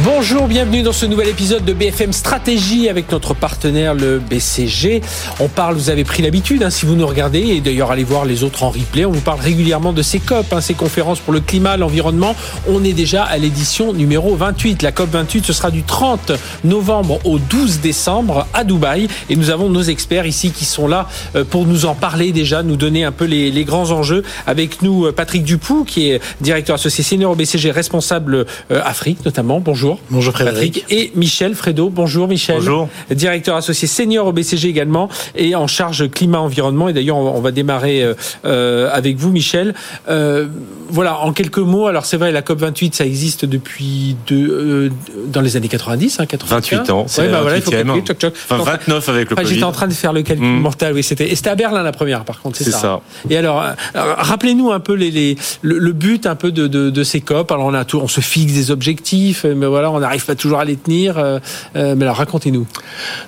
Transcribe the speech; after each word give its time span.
Bonjour, 0.00 0.48
bienvenue 0.48 0.82
dans 0.82 0.92
ce 0.92 1.04
nouvel 1.04 1.28
épisode 1.28 1.66
de 1.66 1.74
BFM 1.74 2.14
Stratégie 2.14 2.88
avec 2.88 3.12
notre 3.12 3.34
partenaire 3.34 3.94
le 3.94 4.18
BCG. 4.18 5.02
On 5.38 5.48
parle, 5.48 5.74
vous 5.74 5.90
avez 5.90 6.02
pris 6.02 6.22
l'habitude, 6.22 6.62
hein, 6.62 6.70
si 6.70 6.86
vous 6.86 6.96
nous 6.96 7.06
regardez, 7.06 7.40
et 7.40 7.60
d'ailleurs 7.60 7.90
allez 7.90 8.02
voir 8.02 8.24
les 8.24 8.42
autres 8.42 8.62
en 8.62 8.70
replay, 8.70 9.04
on 9.04 9.12
vous 9.12 9.20
parle 9.20 9.40
régulièrement 9.40 9.92
de 9.92 10.00
ces 10.00 10.18
COP, 10.18 10.50
hein, 10.50 10.62
ces 10.62 10.72
conférences 10.72 11.20
pour 11.20 11.34
le 11.34 11.40
climat, 11.40 11.76
l'environnement. 11.76 12.34
On 12.70 12.82
est 12.84 12.94
déjà 12.94 13.22
à 13.22 13.36
l'édition 13.36 13.92
numéro 13.92 14.34
28. 14.34 14.80
La 14.80 14.92
COP 14.92 15.10
28, 15.10 15.44
ce 15.44 15.52
sera 15.52 15.70
du 15.70 15.82
30 15.82 16.32
novembre 16.64 17.20
au 17.24 17.38
12 17.38 17.80
décembre 17.80 18.46
à 18.54 18.64
Dubaï. 18.64 19.08
Et 19.28 19.36
nous 19.36 19.50
avons 19.50 19.68
nos 19.68 19.82
experts 19.82 20.26
ici 20.26 20.52
qui 20.52 20.64
sont 20.64 20.88
là 20.88 21.06
euh, 21.36 21.44
pour 21.44 21.66
nous 21.66 21.84
en 21.84 21.94
parler 21.94 22.32
déjà, 22.32 22.62
nous 22.62 22.76
donner 22.76 23.04
un 23.04 23.12
peu 23.12 23.26
les, 23.26 23.64
grands 23.64 23.90
enjeux. 23.90 24.24
Avec 24.46 24.80
nous, 24.80 25.04
euh, 25.04 25.12
Patrick 25.12 25.44
Dupoux, 25.44 25.84
qui 25.84 26.10
est 26.10 26.20
directeur 26.40 26.76
associé 26.76 27.04
senior 27.04 27.32
au 27.32 27.34
BCG, 27.36 27.70
responsable 27.70 28.46
euh, 28.70 28.80
Afrique 28.82 29.22
notamment. 29.26 29.60
Bonjour. 29.60 29.81
Bonjour 30.10 30.32
Frédéric. 30.32 30.74
Patrick. 30.82 30.84
Et 30.92 31.12
Michel 31.14 31.54
Fredo. 31.54 31.90
Bonjour 31.90 32.28
Michel. 32.28 32.56
Bonjour. 32.56 32.88
Directeur 33.10 33.56
associé 33.56 33.88
senior 33.88 34.26
au 34.26 34.32
BCG 34.32 34.68
également 34.68 35.08
et 35.34 35.54
en 35.54 35.66
charge 35.66 36.08
climat-environnement. 36.10 36.88
Et 36.88 36.92
d'ailleurs, 36.92 37.16
on 37.16 37.40
va 37.40 37.50
démarrer 37.50 38.02
euh, 38.02 38.14
euh, 38.44 38.88
avec 38.92 39.16
vous, 39.16 39.30
Michel. 39.30 39.74
Euh, 40.08 40.46
voilà, 40.88 41.18
en 41.20 41.32
quelques 41.32 41.58
mots. 41.58 41.86
Alors 41.86 42.04
c'est 42.04 42.16
vrai, 42.16 42.32
la 42.32 42.42
COP 42.42 42.60
28, 42.60 42.94
ça 42.94 43.06
existe 43.06 43.44
depuis 43.44 44.16
de, 44.28 44.90
dans 45.26 45.40
les 45.40 45.56
années 45.56 45.68
90, 45.68 46.20
hein, 46.20 46.26
28 46.46 46.90
ans. 46.90 47.04
C'est 47.08 47.22
ouais, 47.22 47.28
bah 47.28 47.40
voilà, 47.42 47.56
il 47.56 47.62
faut 47.62 47.70
28e. 47.70 47.76
calculer, 47.76 48.02
toc, 48.04 48.18
toc. 48.18 48.34
Enfin, 48.48 48.58
29 48.62 49.08
avec 49.08 49.30
le 49.30 49.34
Enfin, 49.34 49.42
Covid. 49.42 49.54
J'étais 49.54 49.64
en 49.64 49.72
train 49.72 49.88
de 49.88 49.92
faire 49.92 50.12
le 50.12 50.22
calcul 50.22 50.46
Mm. 50.46 50.60
mental, 50.60 50.92
oui, 50.94 51.02
c'était. 51.02 51.30
Et 51.30 51.34
c'était 51.36 51.50
à 51.50 51.54
Berlin 51.54 51.82
la 51.82 51.92
première, 51.92 52.24
par 52.24 52.40
contre, 52.40 52.56
c'est 52.58 52.64
C'est 52.64 52.70
ça. 52.72 52.78
ça. 52.80 53.00
Et 53.30 53.36
alors, 53.36 53.62
alors, 53.94 54.16
rappelez-nous 54.18 54.70
un 54.72 54.80
peu 54.80 54.94
les, 54.94 55.10
les- 55.10 55.36
le, 55.62 55.78
le 55.78 55.92
but 55.92 56.26
un 56.26 56.34
peu 56.34 56.50
de, 56.52 56.66
de, 56.66 56.90
de 56.90 57.04
ces 57.04 57.20
COP. 57.20 57.50
Alors, 57.52 57.66
on 57.66 57.74
a 57.74 57.84
tout, 57.84 57.98
on 57.98 58.08
se 58.08 58.20
fixe 58.20 58.52
des 58.52 58.70
objectifs, 58.70 59.44
mais 59.44 59.66
voilà, 59.72 59.90
on 59.90 60.00
n'arrive 60.00 60.24
pas 60.24 60.34
toujours 60.34 60.60
à 60.60 60.64
les 60.64 60.76
tenir. 60.76 61.18
euh, 61.18 61.38
euh, 61.76 61.94
mais 61.96 62.04
alors, 62.04 62.16
racontez-nous. 62.16 62.66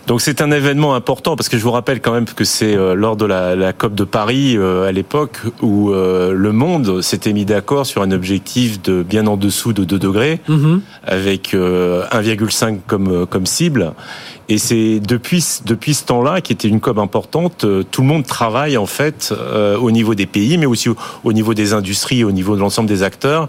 Donc 0.06 0.20
c'est 0.20 0.40
un 0.40 0.50
événement 0.50 0.94
important 0.94 1.36
parce 1.36 1.48
que 1.48 1.58
je 1.58 1.62
vous 1.62 1.70
rappelle 1.72 2.00
quand 2.00 2.12
même 2.12 2.26
que 2.26 2.44
c'est 2.44 2.76
euh, 2.76 2.94
lors 2.94 3.16
de 3.16 3.24
la, 3.26 3.56
la 3.56 3.72
COP 3.72 3.94
de 3.94 4.04
Paris 4.04 4.56
à 4.56 4.92
l'époque 4.92 5.38
où 5.62 5.90
le 5.92 6.52
monde 6.52 7.00
s'était 7.02 7.32
mis 7.32 7.44
d'accord 7.44 7.86
sur 7.86 8.02
un 8.02 8.10
objectif 8.12 8.80
de 8.82 9.02
bien 9.02 9.26
en 9.26 9.36
dessous 9.36 9.72
de 9.72 9.84
2 9.84 9.98
degrés 9.98 10.40
Mhm. 10.48 10.80
avec 11.06 11.54
euh, 11.54 12.04
1,5 12.12 12.78
comme 12.86 13.26
comme 13.26 13.46
cible. 13.46 13.92
Et 14.50 14.58
c'est 14.58 15.00
depuis 15.00 15.42
depuis 15.64 15.94
ce 15.94 16.04
temps-là, 16.04 16.42
qui 16.42 16.52
était 16.52 16.68
une 16.68 16.80
COP 16.80 16.98
importante, 16.98 17.64
tout 17.90 18.02
le 18.02 18.06
monde 18.06 18.26
travaille 18.26 18.76
en 18.76 18.84
fait 18.84 19.32
au 19.80 19.90
niveau 19.90 20.14
des 20.14 20.26
pays, 20.26 20.58
mais 20.58 20.66
aussi 20.66 20.90
au, 20.90 20.96
au 21.24 21.32
niveau 21.32 21.54
des 21.54 21.72
industries, 21.72 22.24
au 22.24 22.30
niveau 22.32 22.54
de 22.54 22.60
l'ensemble 22.60 22.88
des 22.88 23.02
acteurs, 23.02 23.48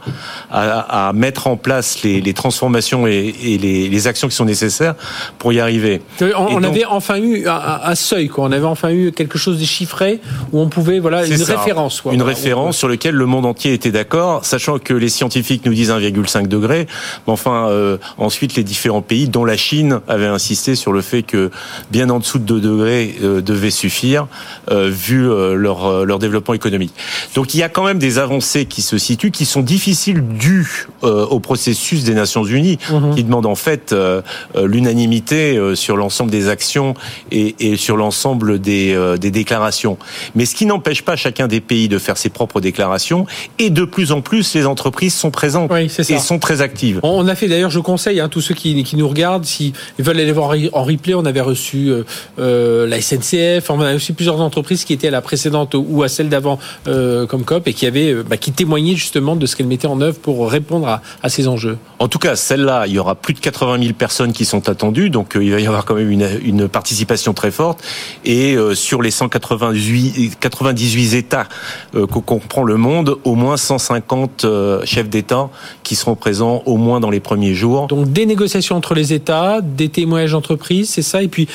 à, 0.49 1.07
à 1.09 1.13
mettre 1.13 1.47
en 1.47 1.57
place 1.57 2.01
les, 2.03 2.21
les 2.21 2.33
transformations 2.33 2.84
et, 3.07 3.33
et 3.43 3.57
les, 3.57 3.89
les 3.89 4.07
actions 4.07 4.27
qui 4.27 4.35
sont 4.35 4.45
nécessaires 4.45 4.95
pour 5.39 5.53
y 5.53 5.59
arriver. 5.59 6.01
On, 6.21 6.25
Et 6.25 6.33
on 6.35 6.45
donc- 6.61 6.65
avait 6.65 6.85
enfin 6.85 7.17
eu 7.19 7.45
un, 7.47 7.95
seuil, 7.95 8.27
quoi. 8.27 8.45
On 8.45 8.51
avait 8.51 8.65
enfin 8.65 8.91
eu 8.91 9.11
quelque 9.11 9.37
chose 9.37 9.59
de 9.59 9.65
chiffré 9.65 10.19
où 10.51 10.59
on 10.59 10.67
pouvait, 10.69 10.99
voilà, 10.99 11.25
une 11.25 11.37
ça. 11.37 11.57
référence, 11.57 12.01
quoi. 12.01 12.13
Une 12.13 12.21
Voilà. 12.21 12.35
référence 12.35 12.77
sur 12.77 12.87
laquelle 12.87 13.15
le 13.15 13.25
monde 13.25 13.45
entier 13.45 13.73
était 13.73 13.91
d'accord, 13.91 14.45
sachant 14.45 14.79
que 14.79 14.93
les 14.93 15.09
scientifiques 15.09 15.65
nous 15.65 15.73
disent 15.73 15.91
1,5 15.91 16.47
degré. 16.47 16.87
Mais 17.27 17.33
enfin, 17.33 17.67
euh, 17.69 17.97
ensuite, 18.17 18.55
les 18.55 18.63
différents 18.63 19.01
pays, 19.01 19.27
dont 19.29 19.45
la 19.45 19.57
Chine, 19.57 19.99
avaient 20.07 20.25
insisté 20.27 20.75
sur 20.75 20.91
le 20.93 21.01
fait 21.01 21.23
que 21.23 21.51
bien 21.91 22.09
en 22.09 22.19
dessous 22.19 22.39
de 22.39 22.43
2 22.45 22.59
degrés 22.61 23.15
euh, 23.23 23.41
devait 23.41 23.71
suffire, 23.71 24.27
euh, 24.71 24.89
vu 24.91 25.25
leur, 25.25 26.05
leur 26.05 26.19
développement 26.19 26.53
économique. 26.53 26.93
Donc 27.35 27.53
il 27.53 27.59
y 27.59 27.63
a 27.63 27.69
quand 27.69 27.83
même 27.83 27.99
des 27.99 28.17
avancées 28.19 28.65
qui 28.65 28.81
se 28.81 28.97
situent, 28.97 29.31
qui 29.31 29.45
sont 29.45 29.61
difficiles 29.61 30.23
dues 30.27 30.87
au 31.01 31.39
processus 31.39 32.03
des 32.03 32.13
Nations 32.13 32.43
Unies, 32.43 32.74
Mhm. 32.91 33.15
qui 33.15 33.23
demande 33.23 33.45
en 33.45 33.55
fait 33.55 33.93
euh, 33.93 34.21
euh, 34.55 34.67
l'unanimité 34.67 35.57
euh, 35.57 35.75
sur 35.75 35.97
l'ensemble 35.97 36.31
des 36.31 36.49
actions 36.49 36.93
et, 37.31 37.55
et 37.59 37.77
sur 37.77 37.97
l'ensemble 37.97 38.59
des, 38.59 38.93
euh, 38.93 39.17
des 39.17 39.31
déclarations. 39.31 39.97
Mais 40.35 40.45
ce 40.45 40.55
qui 40.55 40.65
n'empêche 40.65 41.01
pas 41.03 41.15
chacun 41.15 41.47
des 41.47 41.61
pays 41.61 41.87
de 41.87 41.97
faire 41.99 42.17
ses 42.17 42.29
propres 42.29 42.61
déclarations. 42.61 43.25
Et 43.59 43.69
de 43.69 43.85
plus 43.85 44.11
en 44.11 44.21
plus, 44.21 44.53
les 44.55 44.65
entreprises 44.65 45.13
sont 45.13 45.31
présentes 45.31 45.71
Oui, 45.71 45.91
et 46.09 46.19
sont 46.19 46.39
très 46.39 46.61
actives. 46.61 46.99
On 47.03 47.27
a 47.27 47.35
fait 47.35 47.47
d'ailleurs, 47.47 47.69
je 47.71 47.79
conseille 47.79 48.19
hein, 48.19 48.29
tous 48.29 48.41
ceux 48.41 48.53
qui, 48.55 48.83
qui 48.83 48.95
nous 48.95 49.07
regardent, 49.07 49.45
s'ils 49.45 49.73
veulent 49.99 50.19
aller 50.19 50.31
voir 50.31 50.53
en 50.73 50.83
replay, 50.83 51.13
on 51.13 51.25
avait 51.25 51.41
reçu 51.41 51.91
euh, 52.39 52.87
la 52.87 53.01
SNCF, 53.01 53.69
on 53.69 53.81
a 53.81 53.95
aussi 53.95 54.13
plusieurs 54.13 54.39
entreprises 54.41 54.83
qui 54.85 54.93
étaient 54.93 55.07
à 55.07 55.11
la 55.11 55.21
précédente 55.21 55.75
ou 55.77 56.03
à 56.03 56.07
celle 56.07 56.29
d'avant 56.29 56.59
comme 56.85 57.43
COP 57.43 57.67
et 57.67 57.73
qui 57.73 57.85
avaient, 57.85 58.13
bah, 58.23 58.37
qui 58.37 58.51
témoignaient 58.51 58.95
justement 58.95 59.35
de 59.35 59.45
ce 59.45 59.55
qu'elles 59.55 59.67
mettaient 59.67 59.87
en 59.87 60.01
œuvre 60.01 60.17
pour 60.19 60.49
répondre 60.49 60.87
à, 60.87 61.01
à 61.23 61.29
ces 61.29 61.47
enjeux. 61.47 61.77
En 61.99 62.07
tout 62.07 62.19
cas, 62.19 62.35
celle-là, 62.65 62.87
il 62.87 62.93
y 62.93 62.99
aura 62.99 63.15
plus 63.15 63.33
de 63.33 63.39
80 63.39 63.79
000 63.81 63.93
personnes 63.93 64.33
qui 64.33 64.45
sont 64.45 64.69
attendues, 64.69 65.09
donc 65.09 65.35
euh, 65.35 65.43
il 65.43 65.51
va 65.51 65.59
y 65.59 65.67
avoir 65.67 65.85
quand 65.85 65.95
même 65.95 66.09
une, 66.09 66.27
une 66.43 66.67
participation 66.67 67.33
très 67.33 67.51
forte. 67.51 67.83
Et 68.23 68.55
euh, 68.55 68.75
sur 68.75 69.01
les 69.01 69.11
198 69.11 70.37
98 70.39 71.13
États 71.13 71.47
euh, 71.95 72.07
que 72.07 72.19
comprend 72.19 72.63
le 72.63 72.77
monde, 72.77 73.17
au 73.23 73.35
moins 73.35 73.57
150 73.57 74.45
euh, 74.45 74.85
chefs 74.85 75.09
d'État 75.09 75.49
qui 75.83 75.95
seront 75.95 76.15
présents 76.15 76.63
au 76.65 76.77
moins 76.77 76.99
dans 76.99 77.09
les 77.09 77.19
premiers 77.19 77.53
jours. 77.53 77.87
Donc 77.87 78.11
des 78.11 78.25
négociations 78.25 78.75
entre 78.75 78.93
les 78.93 79.13
États, 79.13 79.61
des 79.61 79.89
témoignages 79.89 80.31
d'entreprises, 80.31 80.89
c'est 80.89 81.01
ça? 81.01 81.21
Et 81.21 81.27
puis 81.27 81.47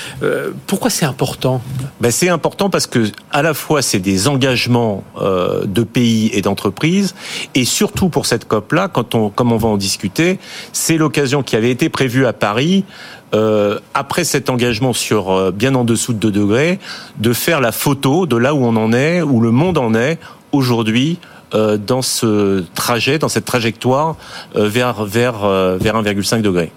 pourquoi 0.66 0.91
c'est 0.91 1.04
important? 1.06 1.60
Ben, 2.00 2.10
c'est 2.10 2.28
important 2.28 2.71
parce 2.71 2.87
que 2.87 3.10
à 3.31 3.42
la 3.42 3.54
fois 3.54 3.82
c'est 3.82 3.98
des 3.98 4.28
engagements 4.28 5.03
de 5.21 5.82
pays 5.82 6.31
et 6.32 6.42
d'entreprises 6.42 7.15
et 7.54 7.65
surtout 7.65 8.09
pour 8.09 8.27
cette 8.27 8.47
COP 8.47 8.72
là, 8.72 8.88
quand 8.88 9.15
on 9.15 9.31
comme 9.31 9.53
on 9.53 9.56
va 9.56 9.69
en 9.69 9.77
discuter, 9.77 10.38
c'est 10.72 10.97
l'occasion 11.00 11.42
qui 11.42 11.56
avait 11.56 11.70
été 11.70 11.88
prévue 11.88 12.26
à 12.26 12.32
Paris. 12.32 12.84
euh, 13.32 13.78
après 13.94 14.24
cet 14.24 14.50
engagement 14.50 14.92
sur 14.92 15.30
euh, 15.30 15.50
bien 15.50 15.74
en 15.74 15.84
dessous 15.84 16.12
de 16.12 16.18
2 16.18 16.32
degrés, 16.32 16.78
de 17.18 17.32
faire 17.32 17.60
la 17.60 17.72
photo 17.72 18.26
de 18.26 18.36
là 18.36 18.54
où 18.54 18.64
on 18.64 18.76
en 18.76 18.92
est, 18.92 19.22
où 19.22 19.40
le 19.40 19.50
monde 19.50 19.78
en 19.78 19.94
est 19.94 20.18
aujourd'hui 20.52 21.18
euh, 21.54 21.76
dans 21.76 22.02
ce 22.02 22.64
trajet, 22.74 23.18
dans 23.18 23.28
cette 23.28 23.44
trajectoire 23.44 24.16
euh, 24.56 24.68
vers 24.68 25.04
vers 25.04 25.44
euh, 25.44 25.76
vers 25.80 26.00
1,5 26.00 26.42
degré. 26.42 26.72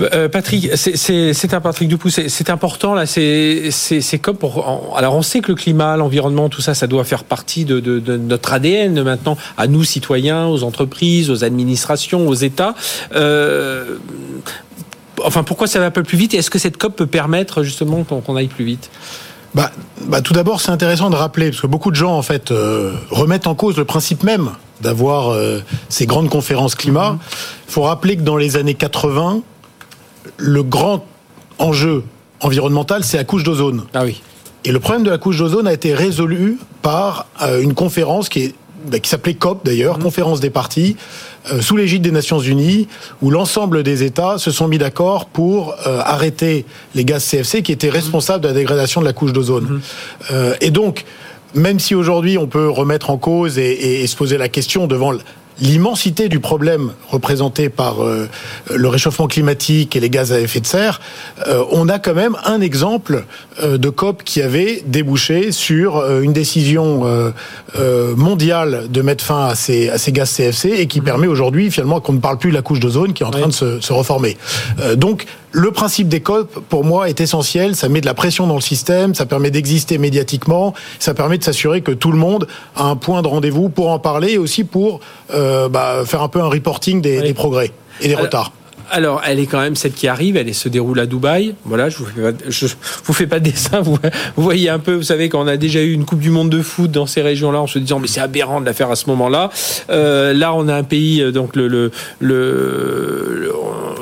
Euh, 0.00 0.28
Patrick, 0.28 0.70
c'est- 0.76 1.54
un 1.54 1.60
Patrick 1.60 1.92
c'est 2.08 2.50
important 2.50 2.94
là, 2.94 3.04
c'est 3.06 3.70
comme 4.22 4.36
pour. 4.36 4.66
en- 4.68 4.94
alors 4.96 5.14
on 5.14 5.22
sait 5.22 5.40
que 5.40 5.48
le 5.48 5.54
climat, 5.54 5.96
l'environnement, 5.96 6.48
tout 6.48 6.62
ça, 6.62 6.74
ça 6.74 6.86
doit 6.86 7.04
faire 7.04 7.24
partie 7.24 7.64
de, 7.64 7.80
de, 7.80 7.98
de 7.98 8.16
notre 8.16 8.52
ADN 8.52 9.02
maintenant, 9.02 9.36
à 9.58 9.66
nous 9.66 9.84
citoyens, 9.84 10.46
aux 10.46 10.62
entreprises, 10.62 11.30
aux 11.30 11.44
administrations, 11.44 12.26
aux 12.26 12.34
États. 12.34 12.74
Euh, 13.14 13.96
enfin, 15.24 15.42
pourquoi 15.42 15.66
ça 15.66 15.78
va 15.78 15.86
un 15.86 15.90
peu 15.90 16.02
plus 16.02 16.16
vite 16.18 16.34
Et 16.34 16.38
est-ce 16.38 16.50
que 16.50 16.58
cette 16.58 16.76
COP 16.78 16.96
peut 16.96 17.06
permettre 17.06 17.62
justement 17.62 18.04
qu'on 18.04 18.36
aille 18.36 18.48
plus 18.48 18.64
vite? 18.64 18.90
Bah, 19.54 19.70
bah, 20.06 20.22
tout 20.22 20.32
d'abord, 20.32 20.62
c'est 20.62 20.70
intéressant 20.70 21.10
de 21.10 21.16
rappeler, 21.16 21.50
parce 21.50 21.60
que 21.60 21.66
beaucoup 21.66 21.90
de 21.90 21.96
gens, 21.96 22.16
en 22.16 22.22
fait, 22.22 22.50
euh, 22.50 22.94
remettent 23.10 23.46
en 23.46 23.54
cause 23.54 23.76
le 23.76 23.84
principe 23.84 24.22
même 24.22 24.50
d'avoir 24.80 25.28
euh, 25.32 25.60
ces 25.90 26.06
grandes 26.06 26.30
conférences 26.30 26.74
climat. 26.74 27.18
Il 27.68 27.72
faut 27.72 27.82
rappeler 27.82 28.16
que 28.16 28.22
dans 28.22 28.38
les 28.38 28.56
années 28.56 28.74
80, 28.74 29.42
le 30.36 30.62
grand 30.62 31.04
enjeu 31.58 32.02
environnemental, 32.40 33.04
c'est 33.04 33.16
la 33.16 33.24
couche 33.24 33.44
d'ozone. 33.44 33.84
Ah 33.94 34.04
oui. 34.04 34.20
Et 34.64 34.72
le 34.72 34.78
problème 34.80 35.02
de 35.04 35.10
la 35.10 35.18
couche 35.18 35.38
d'ozone 35.38 35.66
a 35.66 35.72
été 35.72 35.92
résolu 35.94 36.58
par 36.82 37.26
euh, 37.42 37.60
une 37.60 37.74
conférence 37.74 38.28
qui 38.28 38.40
est 38.44 38.54
bah, 38.90 38.98
qui 38.98 39.08
s'appelait 39.08 39.34
COP 39.34 39.64
d'ailleurs, 39.64 40.00
conférence 40.00 40.40
des 40.40 40.50
partis, 40.50 40.96
euh, 41.52 41.60
sous 41.60 41.76
l'égide 41.76 42.02
des 42.02 42.10
Nations 42.10 42.40
Unies, 42.40 42.88
où 43.22 43.30
l'ensemble 43.30 43.84
des 43.84 44.02
États 44.02 44.38
se 44.38 44.50
sont 44.50 44.66
mis 44.66 44.78
d'accord 44.78 45.26
pour 45.26 45.74
euh, 45.86 46.00
arrêter 46.04 46.64
les 46.96 47.04
gaz 47.04 47.24
CFC 47.24 47.62
qui 47.62 47.70
étaient 47.70 47.90
responsables 47.90 48.42
de 48.42 48.48
la 48.48 48.54
dégradation 48.54 49.00
de 49.00 49.06
la 49.06 49.12
couche 49.12 49.32
d'ozone. 49.32 49.80
Euh, 50.32 50.54
et 50.60 50.72
donc, 50.72 51.04
même 51.54 51.78
si 51.78 51.94
aujourd'hui 51.94 52.38
on 52.38 52.48
peut 52.48 52.68
remettre 52.68 53.10
en 53.10 53.18
cause 53.18 53.56
et, 53.56 53.70
et- 53.70 54.02
et 54.02 54.06
se 54.08 54.16
poser 54.16 54.36
la 54.36 54.48
question 54.48 54.88
devant 54.88 55.12
l'immensité 55.62 56.28
du 56.28 56.40
problème 56.40 56.92
représenté 57.08 57.68
par 57.68 58.02
euh, 58.02 58.28
le 58.74 58.88
réchauffement 58.88 59.28
climatique 59.28 59.96
et 59.96 60.00
les 60.00 60.10
gaz 60.10 60.32
à 60.32 60.40
effet 60.40 60.60
de 60.60 60.66
serre, 60.66 61.00
euh, 61.46 61.64
on 61.70 61.88
a 61.88 61.98
quand 61.98 62.14
même 62.14 62.36
un 62.44 62.60
exemple 62.60 63.24
euh, 63.62 63.78
de 63.78 63.88
COP 63.88 64.24
qui 64.24 64.42
avait 64.42 64.82
débouché 64.86 65.52
sur 65.52 66.02
une 66.20 66.32
décision 66.32 66.82
mondiale 68.16 68.86
de 68.90 69.02
mettre 69.02 69.24
fin 69.24 69.46
à 69.46 69.54
ces, 69.54 69.88
à 69.88 69.98
ces 69.98 70.12
gaz 70.12 70.34
CFC 70.34 70.70
et 70.70 70.86
qui 70.86 71.00
permet 71.00 71.28
aujourd'hui 71.28 71.70
finalement 71.70 72.00
qu'on 72.00 72.14
ne 72.14 72.18
parle 72.18 72.38
plus 72.38 72.50
de 72.50 72.56
la 72.56 72.62
couche 72.62 72.80
d'ozone 72.80 73.12
qui 73.12 73.22
est 73.22 73.26
en 73.26 73.30
train 73.30 73.46
de 73.46 73.52
se, 73.52 73.80
se 73.80 73.92
reformer. 73.92 74.36
donc 74.96 75.26
le 75.52 75.70
principe 75.70 76.08
des 76.08 76.20
COP, 76.20 76.60
pour 76.68 76.84
moi, 76.84 77.08
est 77.08 77.20
essentiel. 77.20 77.76
Ça 77.76 77.88
met 77.88 78.00
de 78.00 78.06
la 78.06 78.14
pression 78.14 78.46
dans 78.46 78.54
le 78.54 78.62
système, 78.62 79.14
ça 79.14 79.26
permet 79.26 79.50
d'exister 79.50 79.98
médiatiquement, 79.98 80.74
ça 80.98 81.14
permet 81.14 81.38
de 81.38 81.44
s'assurer 81.44 81.82
que 81.82 81.92
tout 81.92 82.10
le 82.10 82.18
monde 82.18 82.48
a 82.74 82.84
un 82.84 82.96
point 82.96 83.22
de 83.22 83.28
rendez-vous 83.28 83.68
pour 83.68 83.90
en 83.90 83.98
parler 83.98 84.32
et 84.32 84.38
aussi 84.38 84.64
pour 84.64 85.00
euh, 85.34 85.68
bah, 85.68 86.04
faire 86.06 86.22
un 86.22 86.28
peu 86.28 86.40
un 86.40 86.48
reporting 86.48 87.00
des, 87.00 87.20
des 87.20 87.34
progrès 87.34 87.70
et 88.00 88.08
des 88.08 88.14
retards 88.14 88.52
alors, 88.90 89.22
elle 89.26 89.38
est 89.38 89.46
quand 89.46 89.60
même 89.60 89.76
celle 89.76 89.92
qui 89.92 90.08
arrive. 90.08 90.36
Elle 90.36 90.52
se 90.54 90.68
déroule 90.68 90.98
à 91.00 91.06
Dubaï. 91.06 91.54
Voilà, 91.64 91.88
je 91.88 91.98
vous 91.98 92.06
fais 92.06 92.20
pas, 92.20 92.38
je 92.48 92.66
vous 93.04 93.12
fais 93.12 93.26
pas 93.26 93.38
de 93.38 93.44
dessin. 93.44 93.80
Vous, 93.80 93.98
voyez 94.36 94.68
un 94.68 94.78
peu. 94.78 94.94
Vous 94.94 95.02
savez 95.02 95.28
qu'on 95.28 95.46
a 95.46 95.56
déjà 95.56 95.82
eu 95.82 95.92
une 95.92 96.04
Coupe 96.04 96.20
du 96.20 96.30
Monde 96.30 96.50
de 96.50 96.62
foot 96.62 96.90
dans 96.90 97.06
ces 97.06 97.22
régions-là, 97.22 97.60
en 97.60 97.66
se 97.66 97.78
disant 97.78 97.98
mais 97.98 98.06
c'est 98.06 98.20
aberrant 98.20 98.60
de 98.60 98.66
la 98.66 98.72
faire 98.72 98.90
à 98.90 98.96
ce 98.96 99.08
moment-là. 99.10 99.50
Euh, 99.90 100.32
là, 100.32 100.54
on 100.54 100.68
a 100.68 100.74
un 100.74 100.82
pays 100.82 101.22
euh, 101.22 101.32
donc 101.32 101.56
le, 101.56 101.68
le, 101.68 101.90
le, 102.20 103.52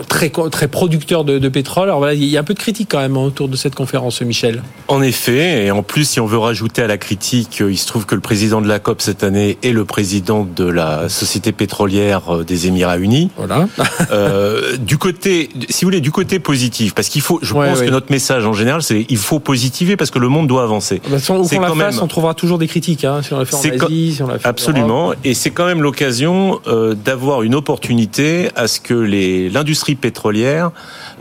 très 0.08 0.30
très 0.30 0.68
producteur 0.68 1.24
de, 1.24 1.38
de, 1.38 1.48
pétrole. 1.48 1.84
Alors 1.84 1.98
voilà, 1.98 2.14
il 2.14 2.24
y 2.24 2.36
a 2.36 2.40
un 2.40 2.44
peu 2.44 2.54
de 2.54 2.58
critique 2.58 2.88
quand 2.90 3.00
même 3.00 3.16
autour 3.16 3.48
de 3.48 3.56
cette 3.56 3.74
conférence, 3.74 4.20
Michel. 4.22 4.62
En 4.88 5.02
effet, 5.02 5.66
et 5.66 5.70
en 5.70 5.82
plus, 5.82 6.08
si 6.08 6.20
on 6.20 6.26
veut 6.26 6.38
rajouter 6.38 6.82
à 6.82 6.86
la 6.86 6.98
critique, 6.98 7.60
euh, 7.60 7.70
il 7.70 7.78
se 7.78 7.86
trouve 7.86 8.06
que 8.06 8.14
le 8.14 8.20
président 8.20 8.60
de 8.60 8.68
la 8.68 8.78
COP 8.78 9.00
cette 9.02 9.24
année 9.24 9.58
est 9.62 9.72
le 9.72 9.84
président 9.84 10.44
de 10.44 10.64
la 10.64 11.08
société 11.08 11.52
pétrolière 11.52 12.44
des 12.44 12.66
Émirats 12.66 12.98
Unis. 12.98 13.30
Voilà. 13.36 13.68
euh, 14.10 14.69
du 14.78 14.98
côté, 14.98 15.48
si 15.68 15.84
vous 15.84 15.88
voulez, 15.88 16.00
du 16.00 16.10
côté 16.10 16.38
positif, 16.38 16.94
parce 16.94 17.08
qu'il 17.08 17.22
faut, 17.22 17.38
je 17.42 17.52
pense 17.52 17.80
que 17.80 17.90
notre 17.90 18.10
message 18.10 18.46
en 18.46 18.52
général, 18.52 18.82
c'est 18.82 19.06
il 19.08 19.16
faut 19.16 19.40
positiver 19.40 19.96
parce 19.96 20.10
que 20.10 20.18
le 20.18 20.28
monde 20.28 20.46
doit 20.46 20.62
avancer. 20.62 21.00
Bah, 21.10 21.18
si 21.18 21.30
on, 21.30 21.44
c'est 21.44 21.56
quand 21.56 21.74
même, 21.74 21.92
on 22.00 22.06
trouvera 22.06 22.34
toujours 22.34 22.58
des 22.58 22.66
critiques 22.66 23.04
hein, 23.04 23.22
si 23.22 23.32
on 23.32 23.38
l'a 23.38 23.44
fait 23.44 23.56
en 23.56 23.84
Asie, 23.84 24.14
si 24.14 24.22
on 24.22 24.26
l'a 24.26 24.38
fait 24.38 24.48
Absolument, 24.48 25.12
et 25.24 25.34
c'est 25.34 25.50
quand 25.50 25.66
même 25.66 25.82
l'occasion 25.82 26.60
euh, 26.66 26.94
d'avoir 26.94 27.42
une 27.42 27.54
opportunité 27.54 28.48
à 28.56 28.68
ce 28.68 28.80
que 28.80 28.94
les 28.94 29.48
l'industrie 29.48 29.94
pétrolière 29.94 30.70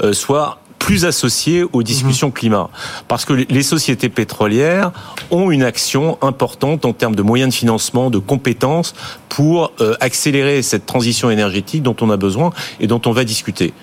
euh, 0.03 0.13
soit 0.13 0.58
plus 0.79 1.05
associés 1.05 1.65
aux 1.71 1.83
discussions 1.83 2.27
mhm. 2.27 2.33
climat. 2.33 2.69
Parce 3.07 3.25
que 3.25 3.33
les 3.33 3.63
sociétés 3.63 4.09
pétrolières 4.09 4.91
ont 5.29 5.51
une 5.51 5.63
action 5.63 6.17
importante 6.21 6.85
en 6.85 6.93
termes 6.93 7.15
de 7.15 7.21
moyens 7.21 7.53
de 7.53 7.55
financement, 7.55 8.09
de 8.09 8.17
compétences 8.17 8.95
pour 9.27 9.71
euh, 9.81 9.93
accélérer 9.99 10.61
cette 10.63 10.85
transition 10.85 11.29
énergétique 11.29 11.83
dont 11.83 11.95
on 12.01 12.09
a 12.09 12.17
besoin 12.17 12.51
et 12.79 12.87
dont 12.87 13.01
on 13.05 13.11
va 13.11 13.23
discuter. 13.23 13.73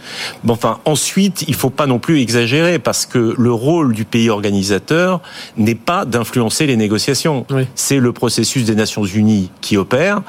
Bon, 0.42 0.54
enfin, 0.54 0.78
ensuite, 0.84 1.44
il 1.46 1.54
faut 1.54 1.70
pas 1.70 1.86
non 1.86 1.98
plus 1.98 2.20
exagérer 2.20 2.78
parce 2.78 3.06
que 3.06 3.34
le 3.38 3.52
rôle 3.52 3.94
du 3.94 4.04
pays 4.04 4.30
organisateur 4.30 5.20
n'est 5.56 5.74
pas 5.74 6.04
d'influencer 6.04 6.66
les 6.66 6.76
négociations. 6.76 7.46
C'est 7.74 7.98
le 7.98 8.12
processus 8.12 8.64
des 8.64 8.74
Nations 8.74 9.04
Unies 9.04 9.50
qui 9.60 9.76
opère 9.76 10.22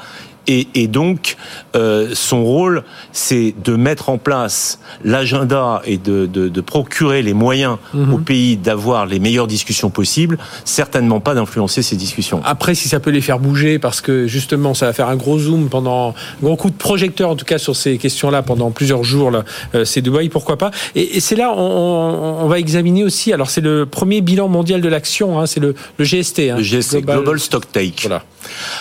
et, 0.48 0.66
et 0.74 0.88
donc, 0.88 1.36
euh, 1.76 2.10
son 2.14 2.42
rôle, 2.42 2.82
c'est 3.12 3.54
de 3.62 3.76
mettre 3.76 4.08
en 4.08 4.16
place 4.16 4.80
l'agenda 5.04 5.82
et 5.84 5.98
de, 5.98 6.24
de, 6.26 6.48
de, 6.48 6.60
procurer 6.62 7.22
les 7.22 7.34
moyens 7.34 7.76
mhm. 7.92 8.14
au 8.14 8.18
pays 8.18 8.56
d'avoir 8.56 9.04
les 9.04 9.20
meilleures 9.20 9.46
discussions 9.46 9.90
possibles, 9.90 10.38
certainement 10.64 11.20
pas 11.20 11.34
d'influencer 11.34 11.82
ces 11.82 11.96
discussions. 11.96 12.40
Après, 12.44 12.74
si 12.74 12.88
ça 12.88 12.98
peut 12.98 13.10
les 13.10 13.20
faire 13.20 13.38
bouger, 13.38 13.78
parce 13.78 14.00
que 14.00 14.26
justement, 14.26 14.72
ça 14.72 14.86
va 14.86 14.94
faire 14.94 15.08
un 15.08 15.16
gros 15.16 15.38
zoom 15.38 15.68
pendant, 15.68 16.10
un 16.10 16.42
gros 16.42 16.56
coup 16.56 16.70
de 16.70 16.76
projecteur 16.76 17.30
en 17.30 17.36
tout 17.36 17.44
cas 17.44 17.58
sur 17.58 17.76
ces 17.76 17.98
questions-là 17.98 18.42
pendant 18.42 18.70
plusieurs 18.70 19.04
jours, 19.04 19.30
là, 19.30 19.44
euh, 19.74 19.84
c'est 19.84 20.00
Dubaï, 20.00 20.30
pourquoi 20.30 20.56
pas. 20.56 20.70
Et, 20.94 21.18
et 21.18 21.20
c'est 21.20 21.36
là, 21.36 21.52
on, 21.54 22.38
on, 22.42 22.48
va 22.48 22.58
examiner 22.58 23.04
aussi, 23.04 23.34
alors 23.34 23.50
c'est 23.50 23.60
le 23.60 23.84
premier 23.84 24.22
bilan 24.22 24.48
mondial 24.48 24.80
de 24.80 24.88
l'action, 24.88 25.38
hein, 25.38 25.46
c'est 25.46 25.60
le, 25.60 25.74
le, 25.98 26.04
GST. 26.04 26.38
Hein, 26.38 26.56
le 26.56 26.62
GST, 26.62 26.96
Global, 26.96 27.16
Global 27.18 27.40
Stock 27.40 27.70
Take. 27.70 28.02
Voilà. 28.02 28.24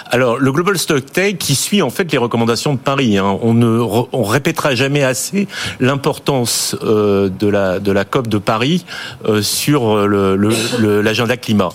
Alors, 0.10 0.38
le 0.38 0.52
Global 0.52 0.78
Stock 0.78 1.06
Take 1.06 1.38
qui 1.38 1.56
suit 1.56 1.82
en 1.82 1.90
fait 1.90 2.12
les 2.12 2.18
recommandations 2.18 2.74
de 2.74 2.80
Paris. 2.80 3.18
Hein. 3.18 3.38
On 3.42 3.54
ne 3.54 3.80
on 4.12 4.24
répétera 4.24 4.76
jamais 4.76 5.04
assez 5.04 5.48
l'importance 5.80 6.76
euh, 6.84 7.30
de 7.30 7.48
la 7.48 7.80
de 7.80 7.92
la 7.92 8.06
COP 8.06 8.28
de 8.28 8.38
Paris 8.38 8.86
euh, 9.26 9.42
sur 9.42 9.96
l'agenda 9.98 11.34
le, 11.34 11.40
climat. 11.40 11.70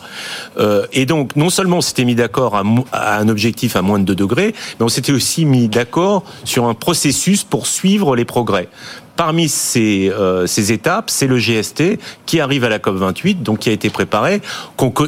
Euh, 0.58 0.86
et 0.92 1.06
donc, 1.06 1.36
non 1.36 1.50
seulement 1.50 1.78
on 1.78 1.80
s'était 1.80 2.04
mis 2.04 2.14
d'accord 2.14 2.56
à, 2.56 3.18
un 3.18 3.28
objectif 3.28 3.76
à 3.76 3.82
moins 3.82 3.98
de 3.98 4.04
2 4.04 4.14
degrés, 4.14 4.54
mais 4.78 4.84
on 4.84 4.88
s'était 4.88 5.12
aussi 5.12 5.44
mis 5.44 5.68
d'accord 5.68 6.24
sur 6.44 6.66
un 6.66 6.74
processus 6.74 7.44
pour 7.44 7.66
suivre 7.66 8.16
les 8.16 8.24
progrès. 8.24 8.68
Parmi 9.14 9.48
ces, 9.48 10.10
ces 10.46 10.72
étapes, 10.72 11.10
c'est 11.10 11.26
le 11.26 11.38
GST 11.38 11.98
qui 12.24 12.40
arrive 12.40 12.64
à 12.64 12.70
la 12.70 12.78
COP 12.78 12.96
28, 12.96 13.42
donc 13.42 13.60
qui 13.60 13.68
a 13.68 13.72
été 13.72 13.90
préparé, 13.90 14.40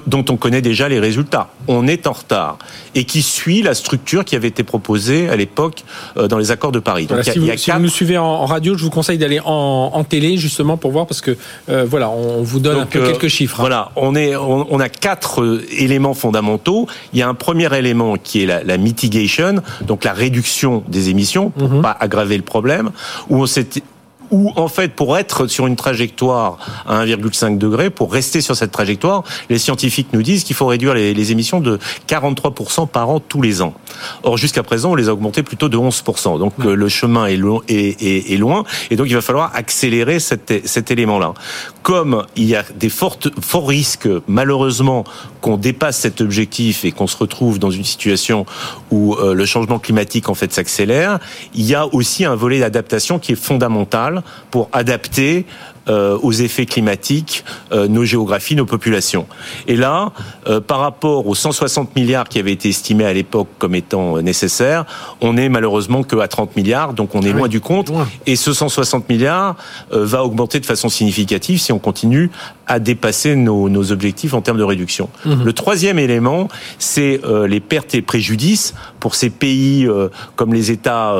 dont 0.06 0.24
on 0.28 0.36
connaît 0.36 0.60
déjà 0.60 0.90
les 0.90 1.00
résultats. 1.00 1.48
On 1.68 1.88
est 1.88 2.06
en 2.06 2.12
retard 2.12 2.58
et 2.94 3.04
qui 3.04 3.22
suit 3.22 3.62
la 3.62 3.74
structure 3.74 4.24
qui 4.24 4.36
avait 4.36 4.48
été 4.48 4.62
proposée 4.62 5.28
à 5.28 5.36
l'époque 5.36 5.84
euh, 6.16 6.28
dans 6.28 6.38
les 6.38 6.50
accords 6.50 6.72
de 6.72 6.78
Paris. 6.78 7.06
Donc, 7.06 7.24
si, 7.24 7.38
vous, 7.38 7.50
si 7.56 7.70
vous, 7.70 7.78
nous 7.78 7.88
suivez 7.88 8.18
en, 8.18 8.46
radio, 8.46 8.76
je 8.76 8.84
vous 8.84 8.90
conseille 8.90 9.18
d'aller 9.18 9.40
en, 9.44 9.90
en, 9.92 10.04
télé 10.04 10.36
justement 10.36 10.76
pour 10.76 10.92
voir 10.92 11.06
parce 11.06 11.20
que 11.20 11.36
euh, 11.68 11.84
voilà, 11.88 12.10
on 12.10 12.42
vous 12.42 12.60
donne 12.60 12.78
un 12.78 12.86
peu 12.86 13.00
euh, 13.00 13.06
quelques 13.10 13.28
chiffres. 13.28 13.60
Hein. 13.60 13.62
Voilà, 13.62 13.90
on 13.96 14.14
est, 14.14 14.36
on, 14.36 14.72
on, 14.72 14.80
a 14.80 14.88
quatre 14.88 15.62
éléments 15.76 16.14
fondamentaux. 16.14 16.86
Il 17.12 17.18
y 17.18 17.22
a 17.22 17.28
un 17.28 17.34
premier 17.34 17.74
élément 17.76 18.16
qui 18.16 18.42
est 18.42 18.46
la, 18.46 18.62
la 18.62 18.76
mitigation, 18.76 19.56
donc 19.82 20.04
la 20.04 20.12
réduction 20.12 20.84
des 20.88 21.08
émissions 21.08 21.50
pour 21.50 21.68
mm 21.68 21.78
-hmm. 21.78 21.82
pas 21.82 21.96
aggraver 22.00 22.36
le 22.36 22.42
problème, 22.42 22.90
où 23.28 23.42
on 23.42 23.46
s'est 23.46 23.66
où 24.34 24.50
en 24.56 24.66
fait 24.66 24.94
pour 24.94 25.16
être 25.16 25.46
sur 25.46 25.68
une 25.68 25.76
trajectoire 25.76 26.58
à 26.86 27.06
1,5 27.06 27.56
degré, 27.56 27.88
pour 27.88 28.12
rester 28.12 28.40
sur 28.40 28.56
cette 28.56 28.72
trajectoire, 28.72 29.22
les 29.48 29.58
scientifiques 29.58 30.08
nous 30.12 30.22
disent 30.22 30.42
qu'il 30.42 30.56
faut 30.56 30.66
réduire 30.66 30.92
les, 30.92 31.14
les, 31.14 31.30
émissions 31.30 31.60
de 31.60 31.78
43% 32.08 32.88
par 32.88 33.08
an 33.10 33.20
tous 33.20 33.40
les 33.40 33.62
ans. 33.62 33.74
Or 34.24 34.36
jusqu'à 34.36 34.64
présent, 34.64 34.90
on 34.90 34.94
les 34.96 35.08
a 35.08 35.12
augmentés 35.12 35.44
plutôt 35.44 35.68
de 35.68 35.76
11%. 35.76 36.40
Donc 36.40 36.58
ouais. 36.58 36.74
le 36.74 36.88
chemin 36.88 37.26
est, 37.26 37.36
lo 37.36 37.62
est, 37.68 38.02
est, 38.02 38.32
est, 38.32 38.36
loin 38.36 38.64
et 38.90 38.96
donc 38.96 39.06
il 39.08 39.14
va 39.14 39.20
falloir 39.20 39.52
accélérer 39.54 40.18
cet, 40.18 40.66
cet 40.66 40.90
élément-là. 40.90 41.34
Comme 41.84 42.24
il 42.34 42.46
y 42.46 42.56
a 42.56 42.64
des 42.74 42.88
fortes, 42.88 43.28
forts 43.40 43.68
risques 43.68 44.08
malheureusement 44.26 45.04
qu'on 45.42 45.56
dépasse 45.56 45.98
cet 45.98 46.20
objectif 46.20 46.84
et 46.84 46.90
qu'on 46.90 47.06
se 47.06 47.16
retrouve 47.16 47.60
dans 47.60 47.70
une 47.70 47.84
situation 47.84 48.46
où 48.90 49.14
euh, 49.14 49.32
le 49.32 49.46
changement 49.46 49.78
climatique 49.78 50.28
en 50.28 50.34
fait 50.34 50.52
s'accélère, 50.52 51.20
il 51.54 51.64
y 51.64 51.76
a 51.76 51.86
aussi 51.94 52.24
un 52.24 52.34
volet 52.34 52.58
d'adaptation 52.58 53.20
qui 53.20 53.32
est 53.32 53.36
fondamental 53.36 54.23
pour 54.50 54.68
adapter 54.72 55.46
euh, 55.90 56.16
aux 56.22 56.32
effets 56.32 56.64
climatiques 56.64 57.44
euh, 57.70 57.88
nos 57.88 58.06
géographies, 58.06 58.56
nos 58.56 58.64
populations. 58.64 59.26
Et 59.66 59.76
là, 59.76 60.12
euh, 60.46 60.58
par 60.58 60.78
rapport 60.78 61.26
aux 61.26 61.34
160 61.34 61.94
milliards 61.94 62.26
qui 62.26 62.38
avaient 62.38 62.54
été 62.54 62.70
estimés 62.70 63.04
à 63.04 63.12
l'époque 63.12 63.48
comme 63.58 63.74
étant 63.74 64.22
nécessaires, 64.22 64.86
on 65.20 65.36
est 65.36 65.50
malheureusement 65.50 66.02
que 66.02 66.16
à 66.16 66.26
30 66.26 66.56
milliards, 66.56 66.94
donc 66.94 67.14
on 67.14 67.20
est 67.20 67.28
ah 67.28 67.32
loin 67.34 67.42
oui, 67.42 67.48
du 67.50 67.60
compte. 67.60 67.90
Loin. 67.90 68.08
Et 68.24 68.34
ce 68.34 68.54
160 68.54 69.10
milliards 69.10 69.56
va 69.90 70.24
augmenter 70.24 70.58
de 70.58 70.64
façon 70.64 70.88
significative 70.88 71.60
si 71.60 71.70
on 71.70 71.78
continue 71.78 72.30
à 72.66 72.78
dépasser 72.78 73.36
nos, 73.36 73.68
nos 73.68 73.92
objectifs 73.92 74.32
en 74.32 74.40
termes 74.40 74.56
de 74.56 74.64
réduction. 74.64 75.10
Mmh. 75.26 75.44
Le 75.44 75.52
troisième 75.52 75.98
élément, 75.98 76.48
c'est 76.78 77.20
les 77.46 77.60
pertes 77.60 77.94
et 77.94 78.00
préjudices 78.00 78.72
pour 79.00 79.14
ces 79.14 79.28
pays 79.28 79.86
comme 80.34 80.54
les 80.54 80.70
États 80.70 81.14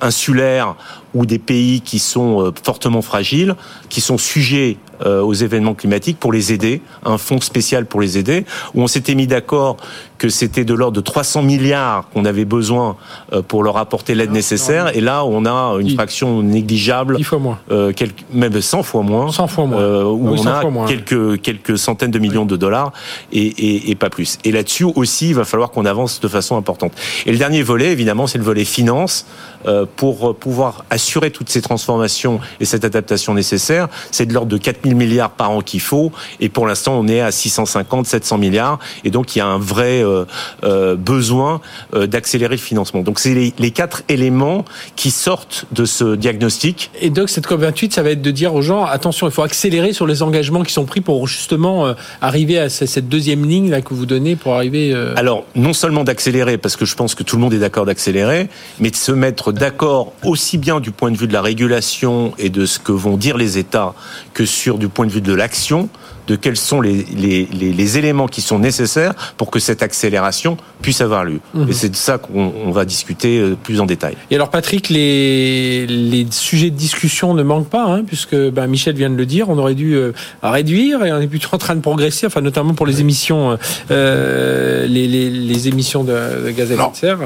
insulaires 0.00 0.76
ou 1.14 1.26
des 1.26 1.38
pays 1.38 1.80
qui 1.80 1.98
sont 1.98 2.52
fortement 2.62 3.02
fragiles, 3.02 3.54
qui 3.88 4.00
sont 4.00 4.18
sujets 4.18 4.76
euh, 5.04 5.22
aux 5.22 5.32
événements 5.32 5.74
climatiques 5.74 6.18
pour 6.18 6.32
les 6.32 6.52
aider, 6.52 6.82
un 7.04 7.16
fonds 7.16 7.40
spécial 7.40 7.86
pour 7.86 8.00
les 8.00 8.18
aider, 8.18 8.44
où 8.74 8.82
on 8.82 8.86
s'était 8.86 9.14
mis 9.14 9.26
d'accord 9.26 9.78
que 10.18 10.28
c'était 10.28 10.64
de 10.66 10.74
l'ordre 10.74 10.96
de 10.96 11.00
300 11.00 11.42
milliards 11.42 12.10
qu'on 12.10 12.26
avait 12.26 12.44
besoin 12.44 12.96
euh, 13.32 13.40
pour 13.40 13.64
leur 13.64 13.78
apporter 13.78 14.14
l'aide 14.14 14.32
nécessaire, 14.32 14.94
et 14.94 15.00
là 15.00 15.24
on 15.24 15.46
a 15.46 15.78
une 15.80 15.90
fraction 15.94 16.42
négligeable, 16.42 17.16
10 17.16 17.24
fois 17.24 17.38
moins, 17.38 17.58
euh, 17.70 17.92
quelques, 17.94 18.24
même 18.30 18.60
100 18.60 18.82
fois 18.82 19.02
moins, 19.02 19.32
100 19.32 19.46
fois 19.46 19.64
moins, 19.64 19.80
euh, 19.80 20.04
où 20.04 20.32
oui, 20.32 20.40
on 20.44 20.46
a 20.46 20.64
moins. 20.64 20.86
quelques 20.86 21.40
quelques 21.40 21.78
centaines 21.78 22.10
de 22.10 22.18
millions 22.18 22.42
oui. 22.42 22.48
de 22.48 22.56
dollars 22.56 22.92
et, 23.32 23.46
et, 23.46 23.90
et, 23.90 23.94
pas 23.94 24.10
plus. 24.10 24.36
Et 24.44 24.52
là-dessus 24.52 24.84
aussi, 24.84 25.30
il 25.30 25.34
va 25.34 25.44
falloir 25.44 25.70
qu'on 25.70 25.86
avance 25.86 26.20
de 26.20 26.28
façon 26.28 26.58
importante. 26.58 26.92
Et 27.24 27.32
le 27.32 27.38
dernier 27.38 27.62
volet, 27.62 27.90
évidemment, 27.90 28.26
c'est 28.26 28.38
le 28.38 28.44
volet 28.44 28.66
finance 28.66 29.24
euh, 29.59 29.59
pour 29.96 30.36
pouvoir 30.36 30.84
assurer 30.90 31.30
toutes 31.30 31.48
ces 31.48 31.62
transformations 31.62 32.40
et 32.60 32.64
cette 32.64 32.84
adaptation 32.84 33.34
nécessaire. 33.34 33.88
C'est 34.10 34.26
de 34.26 34.34
l'ordre 34.34 34.50
de 34.50 34.56
4 34.56 34.80
000 34.84 34.90
000 34.90 34.98
milliards 34.98 35.30
par 35.30 35.50
an 35.50 35.60
qu'il 35.60 35.80
faut. 35.80 36.12
Et 36.40 36.48
pour 36.48 36.66
l'instant, 36.66 36.98
on 36.98 37.08
est 37.08 37.20
à 37.20 37.30
650, 37.30 38.06
700 38.06 38.38
milliards. 38.38 38.78
Et 39.04 39.10
donc, 39.10 39.34
il 39.34 39.38
y 39.38 39.42
a 39.42 39.46
un 39.46 39.58
vrai 39.58 40.04
euh, 40.04 40.24
euh, 40.64 40.96
besoin 40.96 41.60
euh, 41.94 42.06
d'accélérer 42.06 42.56
le 42.56 42.60
financement. 42.60 43.02
Donc, 43.02 43.18
c'est 43.18 43.34
les, 43.34 43.54
les, 43.58 43.70
quatre 43.70 44.02
éléments 44.08 44.64
qui 44.96 45.10
sortent 45.10 45.66
de 45.72 45.84
ce 45.84 46.16
diagnostic. 46.16 46.90
Et 47.00 47.10
donc, 47.10 47.30
cette 47.30 47.46
COP28, 47.46 47.92
ça 47.92 48.02
va 48.02 48.10
être 48.10 48.22
de 48.22 48.30
dire 48.30 48.54
aux 48.54 48.62
gens, 48.62 48.84
attention, 48.84 49.28
il 49.28 49.32
faut 49.32 49.42
accélérer 49.42 49.92
sur 49.92 50.06
les 50.06 50.22
engagements 50.22 50.62
qui 50.62 50.72
sont 50.72 50.84
pris 50.84 51.00
pour 51.00 51.26
justement 51.28 51.94
arriver 52.20 52.58
à 52.58 52.68
cette 52.68 53.08
deuxième 53.08 53.44
ligne 53.48 53.70
là 53.70 53.80
que 53.80 53.94
vous 53.94 54.06
donnez 54.06 54.36
pour 54.36 54.54
arriver. 54.54 54.94
Alors, 55.16 55.44
non 55.54 55.72
seulement 55.72 56.04
d'accélérer, 56.04 56.58
parce 56.58 56.76
que 56.76 56.84
je 56.84 56.94
pense 56.96 57.14
que 57.14 57.22
tout 57.22 57.36
le 57.36 57.42
monde 57.42 57.54
est 57.54 57.58
d'accord 57.58 57.86
d'accélérer, 57.86 58.48
mais 58.80 58.90
de 58.90 58.96
se 58.96 59.12
mettre 59.12 59.49
d'accord 59.52 60.12
aussi 60.24 60.58
bien 60.58 60.80
du 60.80 60.90
point 60.90 61.10
de 61.10 61.16
vue 61.16 61.26
de 61.26 61.32
la 61.32 61.42
régulation 61.42 62.32
et 62.38 62.50
de 62.50 62.66
ce 62.66 62.78
que 62.78 62.92
vont 62.92 63.16
dire 63.16 63.36
les 63.36 63.58
États 63.58 63.94
que 64.34 64.44
sur 64.44 64.78
du 64.78 64.88
point 64.88 65.06
de 65.06 65.12
vue 65.12 65.20
de 65.20 65.34
l'action, 65.34 65.88
de 66.30 66.36
quels 66.36 66.56
sont 66.56 66.80
les, 66.80 67.04
les, 67.16 67.46
les, 67.46 67.98
éléments 67.98 68.28
qui 68.28 68.40
sont 68.40 68.60
nécessaires 68.60 69.14
pour 69.36 69.50
que 69.50 69.58
cette 69.58 69.82
accélération 69.82 70.56
puisse 70.80 71.00
avoir 71.00 71.24
lieu. 71.24 71.40
Mhm. 71.54 71.68
Et 71.68 71.72
c'est 71.72 71.88
de 71.88 71.96
ça 71.96 72.18
qu'on 72.18 72.70
va 72.70 72.84
discuter 72.84 73.40
euh, 73.40 73.56
plus 73.60 73.80
en 73.80 73.86
détail. 73.86 74.16
Et 74.30 74.36
alors 74.36 74.48
Patrick, 74.50 74.90
les, 74.90 75.88
les 75.88 76.26
sujets 76.30 76.70
de 76.70 76.76
discussion 76.76 77.34
ne 77.34 77.42
manquent 77.42 77.68
pas, 77.68 77.84
hein, 77.84 78.04
puisque 78.04 78.36
ben, 78.36 78.68
Michel 78.68 78.94
vient 78.94 79.10
de 79.10 79.16
le 79.16 79.26
dire, 79.26 79.48
on 79.48 79.58
aurait 79.58 79.74
dû 79.74 79.94
euh, 79.94 80.12
réduire 80.42 81.04
et 81.04 81.12
on 81.12 81.20
est 81.20 81.26
plutôt 81.26 81.48
en 81.52 81.58
train 81.58 81.74
de 81.74 81.80
progresser, 81.80 82.26
enfin 82.26 82.42
notamment 82.42 82.74
pour 82.74 82.86
les 82.86 83.00
émissions, 83.00 83.58
euh, 83.90 84.86
les, 84.86 85.08
les, 85.08 85.68
émissions 85.68 86.04
de, 86.04 86.50
gaz 86.50 86.70
à 86.70 86.74
effet 86.74 86.90
de 86.92 86.96
serre 86.96 87.18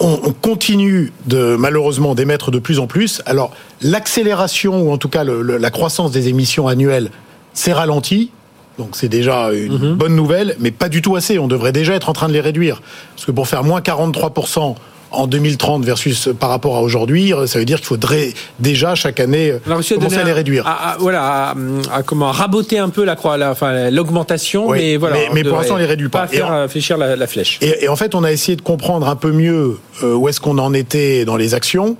on, 0.00 0.32
continue 0.32 1.12
de 1.26 1.56
malheureusement 1.56 2.14
d'émettre 2.14 2.50
de 2.50 2.58
plus 2.58 2.78
en 2.78 2.86
plus. 2.86 3.22
Alors 3.26 3.52
l'accélération 3.80 4.82
ou 4.82 4.92
en 4.92 4.98
tout 4.98 5.08
cas 5.08 5.24
la 5.24 5.70
croissance 5.70 6.10
des 6.10 6.28
émissions 6.28 6.68
annuelles 6.68 7.10
s'est 7.52 7.72
ralentie. 7.72 8.30
Donc 8.78 8.96
c'est 8.96 9.08
déjà 9.08 9.52
une 9.52 9.78
mhm. 9.78 9.94
bonne 9.94 10.16
nouvelle, 10.16 10.56
mais 10.58 10.72
pas 10.72 10.88
du 10.88 11.00
tout 11.00 11.14
assez. 11.16 11.38
On 11.38 11.46
devrait 11.46 11.72
déjà 11.72 11.94
être 11.94 12.08
en 12.08 12.12
train 12.12 12.28
de 12.28 12.32
les 12.32 12.40
réduire. 12.40 12.82
Parce 13.14 13.24
que 13.24 13.30
pour 13.30 13.46
faire 13.46 13.62
moins 13.62 13.80
43% 13.80 14.74
en 15.14 15.26
2030 15.26 15.84
versus 15.84 16.28
par 16.38 16.50
rapport 16.50 16.76
à 16.76 16.82
aujourd'hui, 16.82 17.32
ça 17.46 17.58
veut 17.58 17.64
dire 17.64 17.78
qu'il 17.78 17.86
faudrait 17.86 18.32
déjà 18.60 18.94
chaque 18.94 19.20
année 19.20 19.54
commencer 19.64 20.18
à 20.18 20.24
les 20.24 20.32
réduire. 20.32 20.64
voilà, 20.98 21.54
à, 21.92 22.02
comment 22.02 22.30
raboter 22.30 22.78
un 22.78 22.88
peu 22.88 23.04
la 23.04 23.16
croix, 23.16 23.36
enfin 23.50 23.90
l'augmentation, 23.90 24.70
mais 24.70 24.96
voilà. 24.96 25.16
Mais, 25.32 25.44
pour 25.44 25.58
l'instant, 25.58 25.74
on 25.74 25.78
les 25.78 25.86
réduit 25.86 26.08
pas. 26.08 26.22
Pas 26.22 26.26
faire 26.28 26.52
euh, 26.52 26.68
fléchir 26.68 26.96
la, 26.96 27.26
flèche. 27.26 27.58
Et, 27.60 27.88
en 27.88 27.96
fait, 27.96 28.14
on 28.14 28.24
a 28.24 28.32
essayé 28.32 28.56
de 28.56 28.62
comprendre 28.62 29.08
un 29.08 29.16
peu 29.16 29.32
mieux 29.32 29.78
euh, 30.02 30.14
où 30.14 30.28
est-ce 30.28 30.40
qu'on 30.40 30.58
en 30.58 30.74
était 30.74 31.24
dans 31.24 31.36
les 31.36 31.54
actions. 31.54 31.96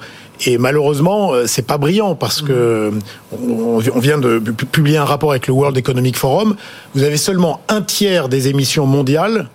Et 0.47 0.59
malheureusement, 0.59 1.33
euh, 1.33 1.44
c'est 1.47 1.66
pas 1.66 1.78
brillant 1.78 2.16
parce 2.16 2.42
que 2.42 2.92
on 3.33 3.78
vient 3.78 4.18
de 4.18 4.38
publier 4.38 4.97
un 4.97 5.04
rapport 5.04 5.30
avec 5.30 5.47
le 5.47 5.54
World 5.54 5.76
Economic 5.76 6.16
Forum. 6.16 6.56
Vous 6.94 7.04
avez 7.04 7.16
seulement 7.16 7.61
un 7.68 7.83
tiers 7.83 8.28
des 8.28 8.49
émissions 8.49 8.87
mondiales 8.87 9.49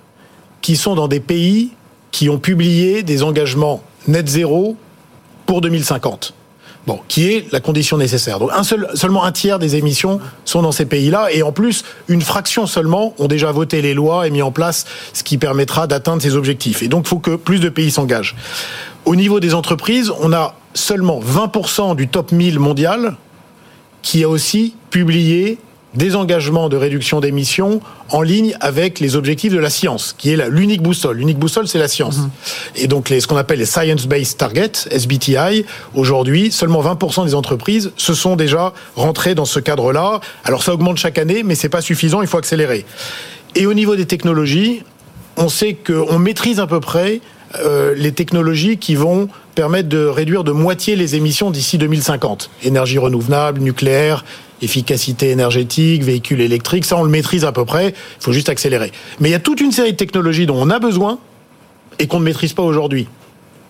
qui 0.62 0.76
sont 0.76 0.96
dans 0.96 1.08
des 1.08 1.20
pays 1.20 1.72
qui 2.12 2.30
ont 2.30 2.40
publié 2.40 3.04
des 3.04 3.24
engagements 3.24 3.84
net 4.08 4.28
zéro 4.28 4.76
pour 5.46 5.62
2050. 5.62 6.34
Bon, 6.88 7.00
qui 7.08 7.30
est 7.32 7.52
la 7.52 7.60
condition 7.60 7.98
nécessaire. 7.98 8.40
Donc 8.40 8.52
seulement 8.96 9.24
un 9.24 9.32
tiers 9.32 9.60
des 9.60 9.76
émissions 9.76 10.20
sont 10.46 10.62
dans 10.62 10.72
ces 10.72 10.86
pays-là, 10.86 11.28
et 11.32 11.44
en 11.44 11.52
plus, 11.52 11.84
une 12.08 12.22
fraction 12.22 12.66
seulement 12.66 13.14
ont 13.20 13.28
déjà 13.28 13.52
voté 13.52 13.82
les 13.82 13.94
lois 13.94 14.26
et 14.26 14.32
mis 14.32 14.42
en 14.42 14.52
place 14.52 14.86
ce 15.14 15.24
qui 15.24 15.38
permettra 15.38 15.88
d'atteindre 15.88 16.22
ces 16.22 16.36
objectifs. 16.36 16.82
Et 16.82 16.88
donc, 16.88 17.06
il 17.06 17.10
faut 17.10 17.20
que 17.20 17.36
plus 17.36 17.60
de 17.60 17.70
pays 17.70 17.92
s'engagent. 17.92 18.36
Au 19.06 19.16
niveau 19.16 19.40
des 19.40 19.54
entreprises, 19.54 20.12
on 20.20 20.34
a 20.34 20.56
seulement 20.74 21.20
20% 21.20 21.96
du 21.96 22.08
top 22.08 22.32
1000 22.32 22.60
mondial 22.60 23.18
qui 24.02 24.24
a 24.24 24.30
aussi 24.30 24.76
publié 24.90 25.58
des 25.96 26.16
engagements 26.16 26.70
de 26.70 26.78
réduction 26.78 27.20
d'émissions 27.20 27.82
en 28.10 28.22
ligne 28.22 28.56
avec 28.60 29.00
les 29.00 29.16
objectifs 29.16 29.52
de 29.52 29.58
la 29.58 29.70
science, 29.70 30.14
qui 30.18 30.32
est 30.32 30.50
l'unique 30.50 30.82
boussole. 30.82 31.18
L'unique 31.18 31.40
boussole, 31.40 31.68
c'est 31.68 31.80
la 31.80 31.88
science. 31.88 32.18
Mhm. 32.18 32.30
Et 32.76 32.88
donc, 32.88 33.10
les, 33.10 33.20
ce 33.20 33.28
qu'on 33.28 33.38
appelle 33.38 33.60
les 33.60 33.66
Science-Based 33.66 34.38
Targets, 34.38 34.88
SBTI, 34.92 35.66
aujourd'hui, 35.96 36.52
seulement 36.52 36.82
20% 36.82 37.26
des 37.26 37.36
entreprises 37.36 37.92
se 37.98 38.14
sont 38.14 38.36
déjà 38.36 38.74
rentrées 38.96 39.36
dans 39.36 39.46
ce 39.46 39.60
cadre-là. 39.60 40.20
Alors, 40.46 40.64
ça 40.64 40.74
augmente 40.74 40.98
chaque 40.98 41.18
année, 41.18 41.44
mais 41.44 41.56
c'est 41.56 41.70
pas 41.70 41.82
suffisant, 41.82 42.22
il 42.22 42.28
faut 42.28 42.38
accélérer. 42.38 42.86
Et 43.56 43.66
au 43.66 43.74
niveau 43.74 43.96
des 43.96 44.06
technologies, 44.06 44.84
on 45.38 45.50
sait 45.50 45.74
qu'on 45.74 46.20
maîtrise 46.20 46.60
à 46.60 46.68
peu 46.68 46.80
près 46.80 47.22
euh, 47.64 47.96
les 47.96 48.12
technologies 48.12 48.78
qui 48.78 48.94
vont 48.94 49.28
permettre 49.56 49.90
de 49.90 50.06
réduire 50.06 50.44
de 50.44 50.52
moitié 50.52 50.96
les 50.96 51.16
émissions 51.16 51.50
d'ici 51.50 51.80
2050. 51.80 52.52
Énergie 52.64 53.00
renouvelable, 53.00 53.60
nucléaire, 53.60 54.24
efficacité 54.62 55.30
énergétique, 55.30 56.04
véhicules 56.04 56.42
électriques, 56.42 56.86
ça 56.86 56.98
on 56.98 57.04
le 57.04 57.10
maîtrise 57.10 57.46
à 57.46 57.52
peu 57.52 57.66
près, 57.66 57.90
il 57.90 58.24
faut 58.24 58.34
juste 58.34 58.50
accélérer. 58.50 58.92
Mais 59.20 59.30
il 59.30 59.32
y 59.32 59.36
a 59.36 59.40
toute 59.40 59.62
une 59.62 59.72
série 59.72 59.92
de 59.92 59.98
technologies 59.98 60.46
dont 60.46 60.58
on 60.58 60.70
a 60.70 60.80
besoin 60.80 61.20
et 62.00 62.08
qu'on 62.08 62.20
ne 62.20 62.26
maîtrise 62.26 62.54
pas 62.54 62.64
aujourd'hui 62.64 63.08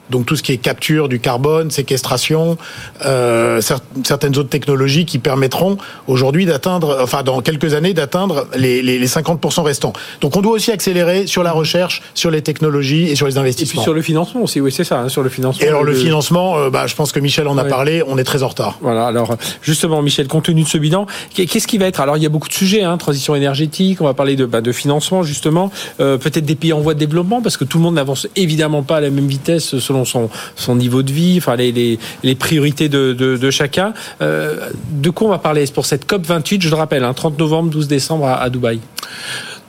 donc 0.09 0.25
tout 0.25 0.35
ce 0.35 0.43
qui 0.43 0.51
est 0.51 0.57
capture 0.57 1.09
du 1.09 1.19
carbone, 1.19 1.71
séquestration, 1.71 2.57
euh, 3.05 3.61
certaines 4.03 4.37
autres 4.37 4.49
technologies 4.49 5.05
qui 5.05 5.19
permettront 5.19 5.77
aujourd'hui 6.07 6.45
d'atteindre, 6.45 6.99
enfin 7.01 7.23
dans 7.23 7.41
quelques 7.41 7.73
années, 7.73 7.93
d'atteindre 7.93 8.47
les, 8.55 8.81
les, 8.81 8.99
les 8.99 9.07
50% 9.07 9.61
restants. 9.61 9.93
Donc 10.21 10.35
on 10.35 10.41
doit 10.41 10.53
aussi 10.53 10.71
accélérer 10.71 11.27
sur 11.27 11.43
la 11.43 11.51
recherche, 11.51 12.01
sur 12.13 12.31
les 12.31 12.41
technologies 12.41 13.09
et 13.09 13.15
sur 13.15 13.27
les 13.27 13.37
investissements. 13.37 13.81
Et 13.81 13.83
puis 13.83 13.83
sur 13.83 13.93
le 13.93 14.01
financement 14.01 14.41
aussi, 14.43 14.61
oui 14.61 14.71
c'est 14.71 14.83
ça, 14.83 14.99
hein, 14.99 15.09
sur 15.09 15.23
le 15.23 15.29
financement. 15.29 15.65
Et 15.65 15.69
alors 15.69 15.83
le, 15.83 15.93
financement, 15.93 16.57
euh, 16.57 16.69
bah, 16.69 16.87
je 16.87 16.95
pense 16.95 17.11
que 17.11 17.19
Michel 17.19 17.47
en 17.47 17.57
a 17.57 17.65
parlé, 17.65 18.03
on 18.05 18.17
est 18.17 18.23
très 18.23 18.43
en 18.43 18.47
retard. 18.47 18.77
Voilà, 18.81 19.07
alors 19.07 19.35
justement 19.61 20.01
Michel, 20.01 20.27
compte 20.27 20.45
tenu 20.45 20.63
de 20.63 20.67
ce 20.67 20.77
bilan, 20.77 21.05
qu'est-ce 21.33 21.67
qui 21.67 21.77
va 21.77 21.85
être 21.85 22.01
Alors 22.01 22.17
il 22.17 22.23
y 22.23 22.25
a 22.25 22.29
beaucoup 22.29 22.47
de 22.47 22.53
sujets, 22.53 22.83
hein, 22.83 22.97
transition 22.97 23.35
énergétique, 23.35 24.01
on 24.01 24.05
va 24.05 24.13
parler 24.13 24.35
de, 24.35 24.45
bah, 24.45 24.61
de 24.61 24.71
financement 24.71 25.23
justement, 25.23 25.71
euh, 25.99 26.17
peut-être 26.17 26.45
des 26.45 26.55
pays 26.55 26.73
en 26.73 26.79
voie 26.79 26.93
de 26.93 26.99
développement, 26.99 27.41
parce 27.41 27.57
que 27.57 27.63
tout 27.63 27.77
le 27.77 27.83
monde 27.83 27.95
n'avance 27.95 28.27
évidemment 28.35 28.83
pas 28.83 28.97
à 28.97 29.01
la 29.01 29.09
même 29.09 29.27
vitesse 29.27 29.77
selon 29.79 29.98
son, 30.05 30.29
niveau 30.75 31.03
de 31.03 31.11
vie, 31.11 31.35
enfin 31.37 31.55
les, 31.55 31.99
les, 32.23 32.35
priorités 32.35 32.89
de, 32.89 33.13
de, 33.13 33.51
chacun. 33.51 33.93
Euh, 34.21 34.69
de 34.91 35.09
quoi 35.09 35.27
on 35.27 35.31
va 35.31 35.39
parler 35.39 35.65
pour 35.73 35.85
cette 35.85 36.05
COP 36.05 36.25
28 36.25 36.61
Je 36.61 36.69
le 36.69 36.75
rappelle, 36.75 37.01
30 37.15 37.33
hein, 37.33 37.35
novembre, 37.37 37.69
12 37.69 37.87
décembre 37.87 38.25
à, 38.25 38.41
à 38.41 38.49
Dubaï. 38.49 38.79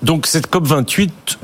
Donc 0.03 0.27
cette 0.27 0.47
COP 0.47 0.67
28 0.67 1.39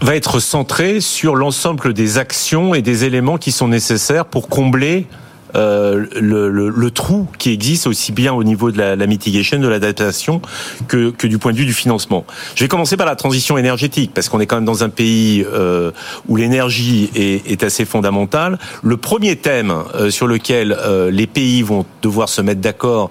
va 0.00 0.14
être 0.14 0.38
centrée 0.40 1.00
sur 1.00 1.34
l'ensemble 1.34 1.92
des 1.92 2.18
actions 2.18 2.74
et 2.74 2.82
des 2.82 3.04
éléments 3.04 3.36
qui 3.36 3.52
sont 3.52 3.68
nécessaires 3.68 4.24
pour 4.24 4.48
combler 4.48 5.06
euh, 5.54 6.06
le, 6.20 6.50
le, 6.50 6.68
le, 6.68 6.90
trou 6.90 7.26
qui 7.38 7.52
existe 7.52 7.86
aussi 7.86 8.12
bien 8.12 8.32
au 8.32 8.44
niveau 8.44 8.70
de 8.70 8.78
la, 8.78 8.96
la 8.96 9.06
mitigation, 9.06 9.58
de 9.58 9.68
l'adaptation, 9.68 10.42
que, 10.88 11.10
que, 11.10 11.26
du 11.26 11.38
point 11.38 11.52
de 11.52 11.58
vue 11.58 11.66
du 11.66 11.72
financement. 11.72 12.24
Je 12.54 12.64
vais 12.64 12.68
commencer 12.68 12.96
par 12.96 13.06
la 13.06 13.16
transition 13.16 13.56
énergétique, 13.58 14.12
parce 14.14 14.28
qu'on 14.28 14.40
est 14.40 14.46
quand 14.46 14.56
même 14.56 14.64
dans 14.64 14.84
un 14.84 14.88
pays 14.88 15.44
euh, 15.52 15.90
où 16.28 16.36
l'énergie 16.36 17.10
est, 17.14 17.50
est, 17.50 17.62
assez 17.62 17.84
fondamentale. 17.84 18.58
Le 18.82 18.96
premier 18.96 19.36
thème 19.36 19.72
euh, 19.94 20.10
sur 20.10 20.26
lequel 20.26 20.72
euh, 20.72 21.10
les 21.10 21.26
pays 21.26 21.62
vont 21.62 21.84
devoir 22.02 22.28
se 22.28 22.40
mettre 22.40 22.60
d'accord 22.60 23.10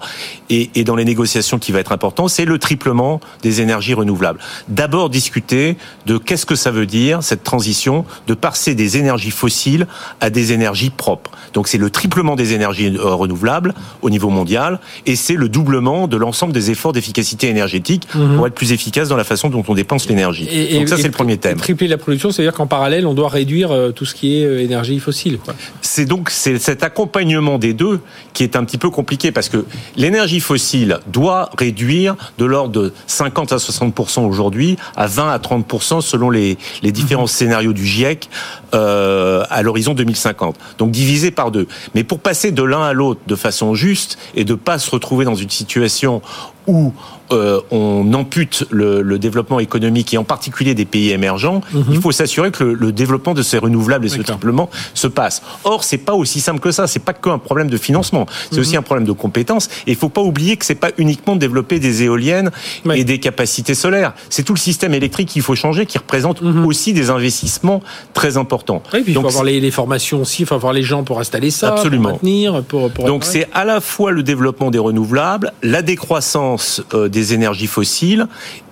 et, 0.50 0.70
et, 0.74 0.84
dans 0.84 0.96
les 0.96 1.04
négociations 1.04 1.58
qui 1.58 1.72
va 1.72 1.80
être 1.80 1.92
important, 1.92 2.28
c'est 2.28 2.44
le 2.44 2.58
triplement 2.58 3.20
des 3.42 3.60
énergies 3.60 3.94
renouvelables. 3.94 4.38
D'abord 4.68 5.10
discuter 5.10 5.76
de 6.06 6.18
qu'est-ce 6.18 6.46
que 6.46 6.54
ça 6.54 6.70
veut 6.70 6.86
dire, 6.86 7.22
cette 7.22 7.42
transition, 7.42 8.04
de 8.26 8.34
passer 8.34 8.74
des 8.74 8.96
énergies 8.96 9.30
fossiles 9.30 9.86
à 10.20 10.30
des 10.30 10.52
énergies 10.52 10.90
propres. 10.90 11.30
Donc 11.52 11.68
c'est 11.68 11.78
le 11.78 11.90
triplement 11.90 12.27
des 12.36 12.52
énergies 12.52 12.96
euh, 12.96 13.14
renouvelables 13.14 13.74
au 14.02 14.10
niveau 14.10 14.30
mondial 14.30 14.80
et 15.06 15.16
c'est 15.16 15.34
le 15.34 15.48
doublement 15.48 16.06
de 16.08 16.16
l'ensemble 16.16 16.52
des 16.52 16.70
efforts 16.70 16.92
d'efficacité 16.92 17.48
énergétique 17.48 18.06
mhm. 18.14 18.36
pour 18.36 18.46
être 18.46 18.54
plus 18.54 18.72
efficace 18.72 19.08
dans 19.08 19.16
la 19.16 19.24
façon 19.24 19.48
dont 19.48 19.64
on 19.68 19.74
dépense 19.74 20.08
l'énergie. 20.08 20.48
Donc 20.74 20.88
ça, 20.88 20.96
c'est 20.96 21.04
le 21.04 21.10
premier 21.10 21.36
thème. 21.36 21.58
Tripler 21.58 21.88
la 21.88 21.98
production, 21.98 22.30
c'est-à-dire 22.30 22.54
qu'en 22.54 22.66
parallèle, 22.66 23.06
on 23.06 23.14
doit 23.14 23.28
réduire 23.28 23.70
euh, 23.70 23.90
tout 23.90 24.04
ce 24.04 24.14
qui 24.14 24.40
est 24.40 24.44
euh, 24.44 24.62
énergie 24.62 24.98
fossile. 24.98 25.38
C'est 25.82 26.06
donc 26.06 26.30
cet 26.30 26.82
accompagnement 26.82 27.58
des 27.58 27.74
deux 27.74 28.00
qui 28.32 28.42
est 28.42 28.56
un 28.56 28.64
petit 28.64 28.78
peu 28.78 28.90
compliqué 28.90 29.32
parce 29.32 29.48
que 29.48 29.64
l'énergie 29.96 30.40
fossile 30.40 30.98
doit 31.06 31.50
réduire 31.58 32.16
de 32.38 32.44
l'ordre 32.44 32.72
de 32.72 32.92
50 33.06 33.52
à 33.52 33.56
60% 33.56 34.26
aujourd'hui 34.26 34.76
à 34.96 35.06
20 35.06 35.30
à 35.30 35.38
30 35.38 36.02
selon 36.02 36.30
les, 36.30 36.58
les 36.82 36.92
différents 36.92 37.22
mhm. 37.22 37.28
scénarios 37.28 37.72
du 37.72 37.86
GIEC 37.86 38.28
euh, 38.74 39.44
à 39.48 39.62
l'horizon 39.62 39.94
2050. 39.94 40.56
Donc 40.78 40.90
divisé 40.90 41.30
par 41.30 41.50
deux. 41.50 41.66
Mais 41.94 42.04
pour 42.04 42.17
passer 42.18 42.52
de 42.52 42.62
l'un 42.62 42.82
à 42.82 42.92
l'autre 42.92 43.20
de 43.26 43.36
façon 43.36 43.74
juste 43.74 44.18
et 44.34 44.44
de 44.44 44.54
pas 44.54 44.78
se 44.78 44.90
retrouver 44.90 45.24
dans 45.24 45.34
une 45.34 45.50
situation 45.50 46.22
où 46.68 46.92
euh, 47.32 47.60
on 47.70 48.12
ampute 48.14 48.64
le, 48.70 49.02
le, 49.02 49.18
développement 49.18 49.58
économique 49.58 50.14
et 50.14 50.18
en 50.18 50.24
particulier 50.24 50.74
des 50.74 50.84
pays 50.84 51.10
émergents, 51.10 51.60
mhm. 51.72 51.84
il 51.90 52.00
faut 52.00 52.12
s'assurer 52.12 52.50
que 52.50 52.62
le, 52.62 52.74
le, 52.74 52.92
développement 52.92 53.34
de 53.34 53.42
ces 53.42 53.58
renouvelables 53.58 54.06
et 54.06 54.08
ce 54.08 54.22
triplement 54.22 54.70
se 54.94 55.08
passe. 55.08 55.42
Or, 55.64 55.82
c'est 55.84 55.98
pas 55.98 56.14
aussi 56.14 56.40
simple 56.40 56.60
que 56.60 56.70
ça. 56.70 56.86
C'est 56.86 57.00
pas 57.00 57.12
qu'un 57.12 57.38
problème 57.38 57.68
de 57.68 57.76
financement. 57.76 58.26
C'est 58.50 58.56
mhm. 58.56 58.60
aussi 58.60 58.76
un 58.76 58.82
problème 58.82 59.06
de 59.06 59.12
compétences. 59.12 59.68
Et 59.86 59.92
il 59.92 59.96
faut 59.96 60.08
pas 60.08 60.20
oublier 60.20 60.56
que 60.56 60.64
c'est 60.64 60.74
pas 60.74 60.90
uniquement 60.98 61.34
de 61.34 61.40
développer 61.40 61.78
des 61.78 62.02
éoliennes 62.02 62.50
et 62.94 63.04
des 63.04 63.18
capacités 63.18 63.74
solaires. 63.74 64.14
C'est 64.30 64.42
tout 64.42 64.54
le 64.54 64.58
système 64.58 64.94
électrique 64.94 65.28
qu'il 65.28 65.42
faut 65.42 65.54
changer, 65.54 65.86
qui 65.86 65.98
représente 65.98 66.40
mhm. 66.42 66.64
aussi 66.64 66.92
des 66.92 67.10
investissements 67.10 67.82
très 68.14 68.36
importants. 68.36 68.82
Oui, 68.92 69.02
puis 69.02 69.12
il 69.12 69.20
faut 69.20 69.26
avoir 69.26 69.44
les, 69.44 69.60
les, 69.60 69.70
formations 69.70 70.22
aussi, 70.22 70.42
il 70.42 70.46
faut 70.46 70.54
avoir 70.54 70.72
les 70.72 70.82
gens 70.82 71.02
pour 71.02 71.20
installer 71.20 71.50
ça, 71.50 71.72
absolument. 71.72 72.04
pour 72.04 72.12
maintenir, 72.12 72.62
pour, 72.64 72.90
pour 72.90 73.04
Donc 73.04 73.24
c'est 73.24 73.48
à 73.54 73.64
la 73.64 73.80
fois 73.80 74.12
le 74.12 74.22
développement 74.22 74.70
des 74.70 74.78
renouvelables, 74.78 75.52
la 75.62 75.82
décroissance 75.82 76.57
dépendance 76.58 76.82
euh, 76.94 77.08
des 77.08 77.34
énergies 77.34 77.66
fossiles 77.66 78.26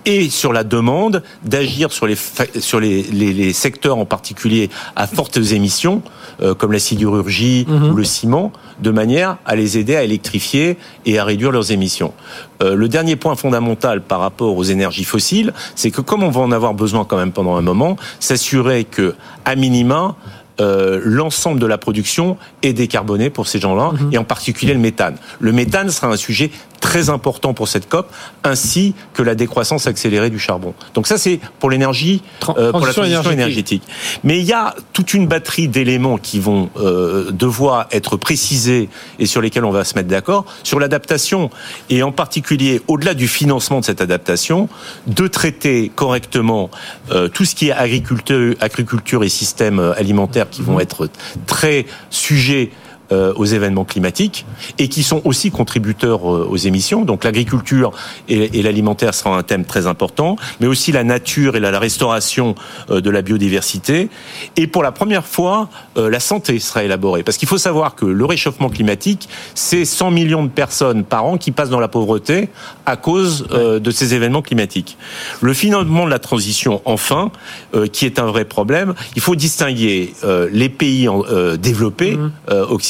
et 0.05 0.29
sur 0.29 0.53
la 0.53 0.63
demande 0.63 1.23
d'agir 1.43 1.91
sur 1.91 2.07
les 2.07 2.17
sur 2.59 2.79
les, 2.79 3.03
les, 3.03 3.53
secteurs 3.53 3.97
en 3.97 4.05
particulier 4.05 4.69
à 4.95 5.07
fortes 5.07 5.37
émissions 5.37 6.01
euh, 6.41 6.53
comme 6.53 6.71
la 6.71 6.79
sidérurgie 6.79 7.65
mhm. 7.67 7.91
ou 7.91 7.95
le 7.95 8.03
ciment 8.03 8.51
de 8.81 8.91
manière 8.91 9.37
à 9.45 9.55
les 9.55 9.77
aider 9.77 9.95
à 9.95 10.03
électrifier 10.03 10.77
et 11.05 11.17
à 11.19 11.25
réduire 11.25 11.51
leurs 11.51 11.71
émissions. 11.71 12.13
Euh, 12.61 12.75
le 12.75 12.87
dernier 12.87 13.15
point 13.15 13.35
fondamental 13.35 14.01
par 14.01 14.19
rapport 14.19 14.55
aux 14.55 14.63
énergies 14.63 15.03
fossiles, 15.03 15.53
c'est 15.75 15.91
que 15.91 16.01
comme 16.01 16.23
on 16.23 16.29
va 16.29 16.41
en 16.41 16.51
avoir 16.51 16.73
besoin 16.73 17.05
quand 17.05 17.17
même 17.17 17.31
pendant 17.31 17.55
un 17.55 17.61
moment, 17.61 17.97
s'assurer 18.19 18.85
que 18.85 19.15
à 19.45 19.55
minima 19.55 20.15
euh, 20.59 20.99
l'ensemble 21.03 21.59
de 21.59 21.67
la 21.67 21.77
production 21.77 22.35
est 22.63 22.73
décarboné 22.73 23.29
pour 23.29 23.47
ces 23.47 23.59
gens-là, 23.59 23.91
mhm. 23.91 24.09
et 24.11 24.17
en 24.17 24.23
particulier 24.23 24.73
le 24.73 24.79
méthane. 24.79 25.15
Le 25.39 25.51
méthane 25.51 25.91
sera 25.91 26.07
un 26.07 26.17
sujet 26.17 26.49
très 26.87 27.09
important 27.09 27.53
pour 27.53 27.67
cette 27.67 27.89
COP, 27.89 28.09
ainsi 28.45 28.95
que 29.13 29.21
la 29.21 29.35
décroissance 29.35 29.87
accélérée 29.87 30.29
du 30.29 30.39
charbon. 30.39 30.73
Donc 30.93 31.05
ça, 31.05 31.17
c'est 31.17 31.41
pour 31.59 31.69
l'énergie, 31.69 32.23
euh, 32.47 32.71
pour 32.71 32.85
la 32.85 32.93
transition 32.93 33.29
énergétique. 33.29 33.83
Mais 34.23 34.39
il 34.39 34.45
y 34.45 34.53
a 34.53 34.73
toute 34.93 35.13
une 35.13 35.27
batterie 35.27 35.67
d'éléments 35.67 36.17
qui 36.17 36.39
vont 36.39 36.69
euh, 36.77 37.31
devoir 37.31 37.87
être 37.91 38.15
précisés 38.15 38.87
et 39.19 39.25
sur 39.25 39.41
lesquels 39.41 39.65
on 39.65 39.71
va 39.71 39.83
se 39.83 39.95
mettre 39.95 40.07
d'accord 40.07 40.45
sur 40.63 40.79
l'adaptation 40.79 41.49
et 41.89 42.03
en 42.03 42.13
particulier 42.13 42.81
au-delà 42.87 43.13
du 43.15 43.27
financement 43.27 43.81
de 43.81 43.85
cette 43.85 43.99
adaptation, 43.99 44.69
de 45.07 45.27
traiter 45.27 45.91
correctement 45.93 46.71
euh, 47.11 47.27
tout 47.27 47.43
ce 47.43 47.53
qui 47.53 47.67
est 47.67 47.73
agriculture, 47.73 48.55
agriculture 48.61 49.25
et 49.25 49.29
système 49.29 49.79
alimentaire 49.97 50.49
qui 50.49 50.61
vont 50.61 50.75
mhm. 50.75 50.87
être 50.87 51.09
très 51.47 51.85
sujets 52.09 52.71
euh, 52.71 52.86
aux 53.11 53.45
événements 53.45 53.85
climatiques 53.85 54.45
et 54.79 54.87
qui 54.89 55.03
sont 55.03 55.21
aussi 55.23 55.51
contributeurs 55.51 56.21
euh, 56.29 56.47
aux 56.49 56.57
émissions. 56.57 57.05
Donc 57.05 57.23
l'agriculture 57.23 57.91
et, 58.27 58.61
l'alimentaire 58.61 59.13
sera 59.13 59.37
un 59.37 59.43
thème 59.43 59.65
très 59.65 59.87
important, 59.87 60.35
mais 60.59 60.67
aussi 60.67 60.91
la 60.91 61.03
nature 61.03 61.55
et 61.55 61.59
la, 61.59 61.77
restauration 61.77 62.55
euh, 62.89 63.01
de 63.01 63.09
la 63.09 63.21
biodiversité. 63.21 64.09
Et 64.55 64.67
pour 64.67 64.83
la 64.83 64.91
première 64.91 65.25
fois, 65.25 65.69
la 65.95 66.19
santé 66.19 66.59
sera 66.59 66.83
élaborée. 66.83 67.23
Parce 67.23 67.37
qu'il 67.37 67.47
faut 67.47 67.57
savoir 67.57 67.95
que 67.95 68.05
le 68.05 68.25
réchauffement 68.25 68.69
climatique, 68.69 69.29
c'est 69.53 69.85
100 69.85 70.11
millions 70.11 70.43
de 70.43 70.49
personnes 70.49 71.03
par 71.03 71.25
an 71.25 71.37
qui 71.37 71.51
passent 71.51 71.69
dans 71.69 71.79
la 71.79 71.87
pauvreté 71.87 72.49
à 72.85 72.95
cause 72.95 73.47
de 73.47 73.91
ces 73.91 74.13
événements 74.13 74.41
climatiques. 74.41 74.97
Le 75.41 75.53
financement 75.53 76.05
de 76.05 76.09
la 76.09 76.19
transition, 76.19 76.81
enfin, 76.85 77.31
qui 77.91 78.05
est 78.05 78.19
un 78.19 78.25
vrai 78.25 78.45
problème, 78.45 78.93
il 79.15 79.21
faut 79.21 79.35
distinguer 79.35 80.13
les 80.51 80.69
pays 80.69 81.07
développés 81.59 82.17
mmh. 82.17 82.31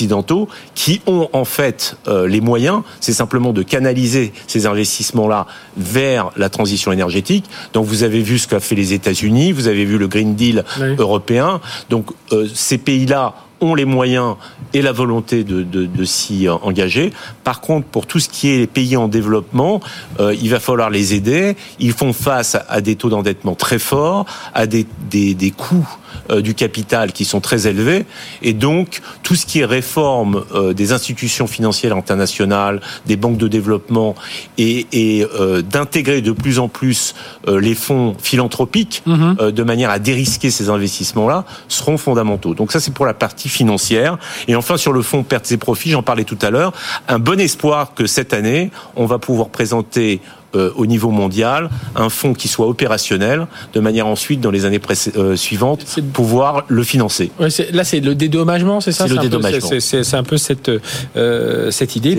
Occidentaux 0.07 0.47
qui 0.75 1.01
ont 1.05 1.29
en 1.33 1.45
fait 1.45 1.97
euh, 2.07 2.27
les 2.27 2.41
moyens, 2.41 2.81
c'est 2.99 3.13
simplement 3.13 3.53
de 3.53 3.63
canaliser 3.63 4.31
ces 4.47 4.65
investissements-là 4.65 5.47
vers 5.75 6.31
la 6.37 6.49
transition 6.49 6.91
énergétique. 6.91 7.45
Donc 7.73 7.85
vous 7.85 8.03
avez 8.03 8.21
vu 8.21 8.39
ce 8.39 8.47
qu'a 8.47 8.59
fait 8.59 8.75
les 8.75 8.93
États-Unis, 8.93 9.51
vous 9.51 9.67
avez 9.67 9.85
vu 9.85 9.97
le 9.97 10.07
Green 10.07 10.35
Deal 10.35 10.63
européen. 10.97 11.59
Donc 11.89 12.11
euh, 12.31 12.47
ces 12.53 12.77
pays-là 12.77 13.33
ont 13.61 13.75
les 13.75 13.85
moyens 13.85 14.35
et 14.73 14.81
la 14.81 14.91
volonté 14.91 15.43
de, 15.43 15.63
de, 15.63 15.85
de 15.85 16.05
s'y 16.05 16.47
engager. 16.49 17.11
Par 17.43 17.61
contre, 17.61 17.87
pour 17.87 18.05
tout 18.05 18.19
ce 18.19 18.29
qui 18.29 18.49
est 18.49 18.57
les 18.57 18.67
pays 18.67 18.97
en 18.97 19.07
développement, 19.07 19.79
euh, 20.19 20.35
il 20.39 20.49
va 20.49 20.59
falloir 20.59 20.89
les 20.89 21.13
aider. 21.13 21.55
Ils 21.79 21.93
font 21.93 22.13
face 22.13 22.57
à 22.67 22.81
des 22.81 22.95
taux 22.95 23.09
d'endettement 23.09 23.55
très 23.55 23.79
forts, 23.79 24.25
à 24.53 24.67
des, 24.67 24.85
des, 25.09 25.33
des 25.33 25.51
coûts 25.51 25.87
euh, 26.29 26.41
du 26.41 26.53
capital 26.53 27.11
qui 27.13 27.25
sont 27.25 27.39
très 27.39 27.67
élevés. 27.67 28.05
Et 28.41 28.53
donc, 28.53 29.01
tout 29.23 29.35
ce 29.35 29.45
qui 29.45 29.59
est 29.59 29.65
réforme 29.65 30.43
euh, 30.53 30.73
des 30.73 30.91
institutions 30.91 31.47
financières 31.47 31.95
internationales, 31.95 32.81
des 33.05 33.15
banques 33.15 33.37
de 33.37 33.47
développement 33.47 34.15
et, 34.57 34.87
et 34.91 35.25
euh, 35.39 35.61
d'intégrer 35.61 36.21
de 36.21 36.31
plus 36.31 36.59
en 36.59 36.67
plus 36.67 37.15
les 37.47 37.75
fonds 37.75 38.15
philanthropiques 38.21 39.03
mhm. 39.05 39.51
de 39.51 39.63
manière 39.63 39.89
à 39.89 39.99
dérisquer 39.99 40.51
ces 40.51 40.69
investissements-là 40.69 41.45
seront 41.67 41.97
fondamentaux. 41.97 42.53
Donc 42.53 42.71
ça, 42.71 42.79
c'est 42.79 42.93
pour 42.93 43.05
la 43.05 43.13
partie 43.13 43.46
financière. 43.47 44.17
Et 44.47 44.55
enfin, 44.55 44.77
sur 44.77 44.93
le 44.93 45.01
fonds 45.01 45.23
pertes 45.23 45.51
et 45.51 45.57
profits, 45.57 45.91
j'en 45.91 46.03
parlais 46.03 46.23
tout 46.23 46.37
à 46.41 46.49
l'heure, 46.49 46.73
un 47.07 47.19
bon 47.19 47.39
espoir 47.39 47.93
que 47.93 48.05
cette 48.05 48.33
année, 48.33 48.71
on 48.95 49.05
va 49.05 49.19
pouvoir 49.19 49.49
présenter 49.49 50.21
euh, 50.55 50.71
au 50.77 50.85
niveau 50.85 51.11
mondial 51.11 51.69
un 51.97 52.07
fonds 52.07 52.33
qui 52.33 52.47
soit 52.47 52.67
opérationnel, 52.67 53.47
de 53.73 53.81
manière 53.81 54.07
ensuite, 54.07 54.39
dans 54.39 54.49
les 54.49 54.63
années 54.63 54.79
euh, 55.17 55.35
suivantes, 55.35 55.85
pouvoir 56.13 56.63
le 56.69 56.83
financer. 56.83 57.31
là, 57.37 57.83
c'est 57.83 57.99
le 57.99 58.15
dédommagement, 58.15 58.79
c'est 58.79 58.93
ça? 58.93 59.09
C'est 59.09 59.13
le 59.13 59.19
dédommagement. 59.19 59.69
C'est 59.79 60.13
un 60.13 60.23
peu 60.23 60.37
cette, 60.37 60.71
euh, 61.17 61.69
cette 61.71 61.97
idée. 61.97 62.17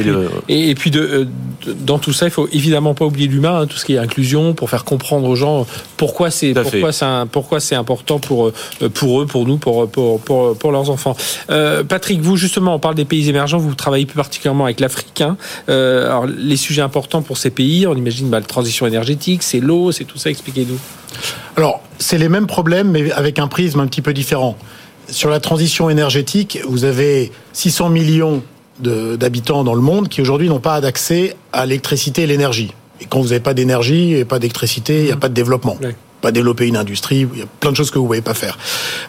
Et, 0.48 0.74
puis, 0.74 0.90
de, 0.90 1.26
dans 1.80 1.98
tout 1.98 2.12
ça, 2.12 2.26
il 2.26 2.30
faut 2.30 2.48
évidemment 2.52 2.92
pas 2.92 3.06
oublier 3.06 3.28
l'humain, 3.28 3.62
hein, 3.62 3.66
tout 3.66 3.78
ce 3.78 3.86
qui 3.86 3.94
est 3.94 3.98
inclusion, 3.98 4.52
pour 4.52 4.68
faire 4.68 4.84
comprendre 4.84 5.26
aux 5.26 5.36
gens 5.36 5.66
pourquoi 5.96 6.30
c'est 6.30 6.54
pourquoi 7.32 7.60
c'est 7.60 7.76
important 7.76 8.18
pour 8.18 8.52
pour 8.92 9.22
eux, 9.22 9.26
pour 9.26 9.46
nous, 9.46 9.56
pour 9.56 9.88
pour 9.88 10.20
pour, 10.20 10.54
pour 10.54 10.70
leurs 10.70 10.90
enfants. 10.90 11.16
Patrick, 11.88 12.20
vous 12.20 12.36
justement, 12.36 12.74
on 12.74 12.78
parle 12.78 12.94
des 12.94 13.06
pays 13.06 13.26
émergents. 13.30 13.56
Vous 13.56 13.74
travaillez 13.74 14.04
plus 14.04 14.16
particulièrement 14.16 14.64
avec 14.64 14.80
l'Afrique. 14.80 15.22
Hein. 15.22 15.38
alors, 15.66 16.26
les 16.26 16.56
sujets 16.58 16.82
importants 16.82 17.22
pour 17.22 17.38
ces 17.38 17.50
pays, 17.50 17.86
on 17.86 17.94
imagine 17.94 18.17
la 18.30 18.40
transition 18.40 18.86
énergétique, 18.86 19.42
c'est 19.42 19.60
l'eau, 19.60 19.92
c'est 19.92 20.04
tout 20.04 20.18
ça. 20.18 20.30
Expliquez-nous. 20.30 20.78
Alors, 21.56 21.80
c'est 21.98 22.18
les 22.18 22.28
mêmes 22.28 22.46
problèmes, 22.46 22.90
mais 22.90 23.10
avec 23.12 23.38
un 23.38 23.48
prisme 23.48 23.80
un 23.80 23.86
petit 23.86 24.02
peu 24.02 24.12
différent. 24.12 24.56
Sur 25.08 25.30
la 25.30 25.40
transition 25.40 25.88
énergétique, 25.88 26.58
vous 26.68 26.84
avez 26.84 27.32
600 27.52 27.90
millions 27.90 28.42
d'habitants 28.80 29.64
dans 29.64 29.74
le 29.74 29.80
monde 29.80 30.08
qui 30.08 30.20
aujourd'hui 30.20 30.48
n'ont 30.48 30.60
pas 30.60 30.80
d'accès 30.80 31.34
à 31.52 31.66
l'électricité 31.66 32.22
et 32.22 32.26
l'énergie. 32.26 32.72
Et 33.00 33.06
quand 33.06 33.20
vous 33.20 33.28
n'avez 33.28 33.40
pas 33.40 33.54
d'énergie 33.54 34.14
et 34.14 34.24
pas 34.24 34.38
d'électricité, 34.38 35.00
il 35.00 35.04
n'y 35.06 35.12
a 35.12 35.16
pas 35.16 35.28
de 35.28 35.34
développement. 35.34 35.76
Pas 36.20 36.32
développer 36.32 36.66
une 36.66 36.76
industrie, 36.76 37.28
il 37.32 37.38
y 37.38 37.42
a 37.42 37.46
plein 37.60 37.70
de 37.70 37.76
choses 37.76 37.90
que 37.90 37.98
vous 37.98 38.04
ne 38.04 38.08
pouvez 38.08 38.20
pas 38.22 38.34
faire. 38.34 38.58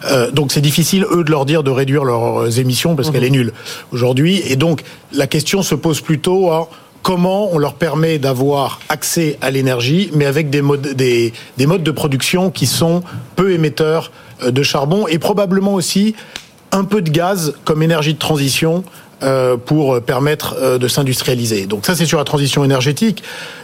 Euh, 0.04 0.30
donc 0.30 0.52
c'est 0.52 0.60
difficile, 0.60 1.04
eux, 1.10 1.24
de 1.24 1.30
leur 1.30 1.44
dire 1.44 1.64
de 1.64 1.70
réduire 1.70 2.04
leurs 2.04 2.58
émissions 2.60 2.94
parce 2.94 3.08
mhm. 3.08 3.14
qu'elle 3.14 3.24
est 3.24 3.30
nulle 3.30 3.52
aujourd'hui. 3.90 4.40
Et 4.46 4.54
donc 4.54 4.82
la 5.12 5.26
question 5.26 5.62
se 5.62 5.74
pose 5.74 6.00
plutôt 6.00 6.50
à 6.50 6.68
comment 7.02 7.48
on 7.52 7.58
leur 7.58 7.74
permet 7.74 8.18
d'avoir 8.18 8.80
accès 8.88 9.38
à 9.40 9.50
l'énergie, 9.50 10.10
mais 10.14 10.26
avec 10.26 10.50
des 10.50 10.62
modes, 10.62 10.94
des, 10.94 11.32
de 11.56 11.90
production 11.90 12.50
qui 12.50 12.66
sont 12.66 13.02
peu 13.36 13.52
émetteurs 13.52 14.12
euh, 14.42 14.50
de 14.50 14.62
charbon 14.62 15.06
et 15.06 15.18
probablement 15.18 15.74
aussi 15.74 16.14
un 16.72 16.84
peu 16.84 17.02
de 17.02 17.10
gaz 17.10 17.54
comme 17.64 17.82
énergie 17.82 18.14
de 18.14 18.18
transition 18.18 18.84
euh, 19.22 19.56
pour 19.56 20.00
permettre 20.00 20.56
euh, 20.60 20.78
de 20.78 20.88
s'industrialiser. 20.88 21.66
Donc 21.66 21.84
ça, 21.84 21.94
c'est 21.94 22.06
sur 22.06 22.18
la 22.18 22.24
transition 22.24 22.64
énergétique. 22.64 23.22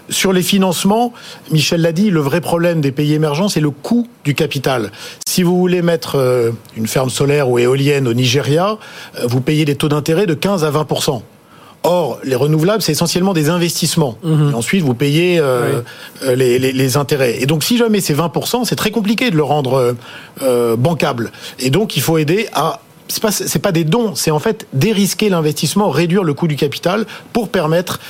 Sur 0.08 0.32
les 0.32 0.42
financements, 0.42 1.12
Michel 1.50 1.80
l'a 1.80 1.92
dit, 1.92 2.10
le 2.10 2.20
vrai 2.20 2.40
problème 2.40 2.80
des 2.80 2.92
pays 2.92 3.14
émergents, 3.14 3.48
c'est 3.48 3.60
le 3.60 3.70
coût 3.70 4.06
du 4.24 4.34
capital. 4.34 4.92
Si 5.26 5.42
vous 5.42 5.56
voulez 5.56 5.82
mettre 5.82 6.52
une 6.76 6.86
ferme 6.86 7.10
solaire 7.10 7.48
ou 7.48 7.58
éolienne 7.58 8.06
au 8.06 8.14
Nigeria, 8.14 8.78
vous 9.24 9.40
payez 9.40 9.64
des 9.64 9.74
taux 9.74 9.88
d'intérêt 9.88 10.26
de 10.26 10.34
15 10.34 10.62
à 10.62 10.70
20 10.70 10.86
Or, 11.86 12.18
les 12.24 12.34
renouvelables, 12.34 12.82
c'est 12.82 12.92
essentiellement 12.92 13.32
des 13.32 13.48
investissements. 13.48 14.18
Mhm. 14.22 14.50
Et 14.50 14.54
ensuite, 14.54 14.82
vous 14.82 14.94
payez 14.94 15.38
euh, 15.38 15.80
euh, 16.24 16.34
les, 16.34 16.96
intérêts. 16.96 17.40
Et 17.40 17.46
donc, 17.46 17.62
si 17.62 17.76
jamais 17.76 18.00
c'est 18.00 18.14
20%, 18.14 18.64
c'est 18.64 18.76
très 18.76 18.90
compliqué 18.90 19.30
de 19.30 19.36
le 19.36 19.42
rendre 19.42 19.94
euh, 20.42 20.76
bancable. 20.76 21.30
Et 21.58 21.70
donc, 21.70 21.96
il 21.96 22.02
faut 22.02 22.18
aider 22.18 22.48
à 22.52 22.80
c'est 23.08 23.22
pas 23.22 23.30
pas 23.62 23.70
des 23.70 23.84
dons, 23.84 24.16
c'est 24.16 24.32
en 24.32 24.40
fait 24.40 24.66
dérisquer 24.72 25.28
l'investissement, 25.28 25.90
réduire 25.90 26.24
le 26.24 26.34
coût 26.34 26.48
du 26.48 26.56
capital 26.56 27.06
pour 27.32 27.50
permettre 27.50 28.00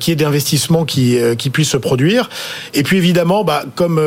qu'il 0.00 0.08
y 0.08 0.12
ait 0.12 0.16
des 0.16 0.24
investissements 0.24 0.86
qui 0.86 1.18
qui 1.36 1.50
puissent 1.50 1.68
se 1.68 1.76
produire. 1.76 2.30
Et 2.72 2.82
puis 2.82 2.96
évidemment, 2.96 3.44
bah, 3.44 3.64
comme 3.74 4.00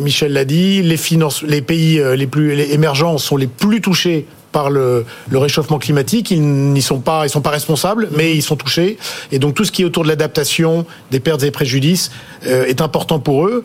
Michel 0.00 0.34
l'a 0.34 0.44
dit, 0.44 0.82
les 0.82 0.96
finances, 0.96 1.42
les 1.42 1.62
pays 1.62 2.00
les 2.16 2.28
plus 2.28 2.60
émergents 2.60 3.18
sont 3.18 3.36
les 3.36 3.48
plus 3.48 3.80
touchés 3.80 4.24
par 4.54 4.70
le, 4.70 5.04
réchauffement 5.32 5.78
climatique. 5.78 6.30
Ils 6.30 6.40
n'y 6.40 6.80
sont 6.80 7.00
pas, 7.00 7.26
ils 7.26 7.28
sont 7.28 7.42
pas 7.42 7.50
responsables, 7.50 8.08
mais 8.16 8.34
ils 8.34 8.42
sont 8.42 8.56
touchés. 8.56 8.96
Et 9.32 9.38
donc 9.40 9.54
tout 9.54 9.64
ce 9.64 9.72
qui 9.72 9.82
est 9.82 9.84
autour 9.84 10.04
de 10.04 10.08
l'adaptation, 10.08 10.86
des 11.10 11.20
pertes 11.20 11.42
et 11.42 11.50
préjudices 11.50 12.12
euh, 12.46 12.64
est 12.64 12.80
important 12.80 13.18
pour 13.18 13.46
eux. 13.46 13.64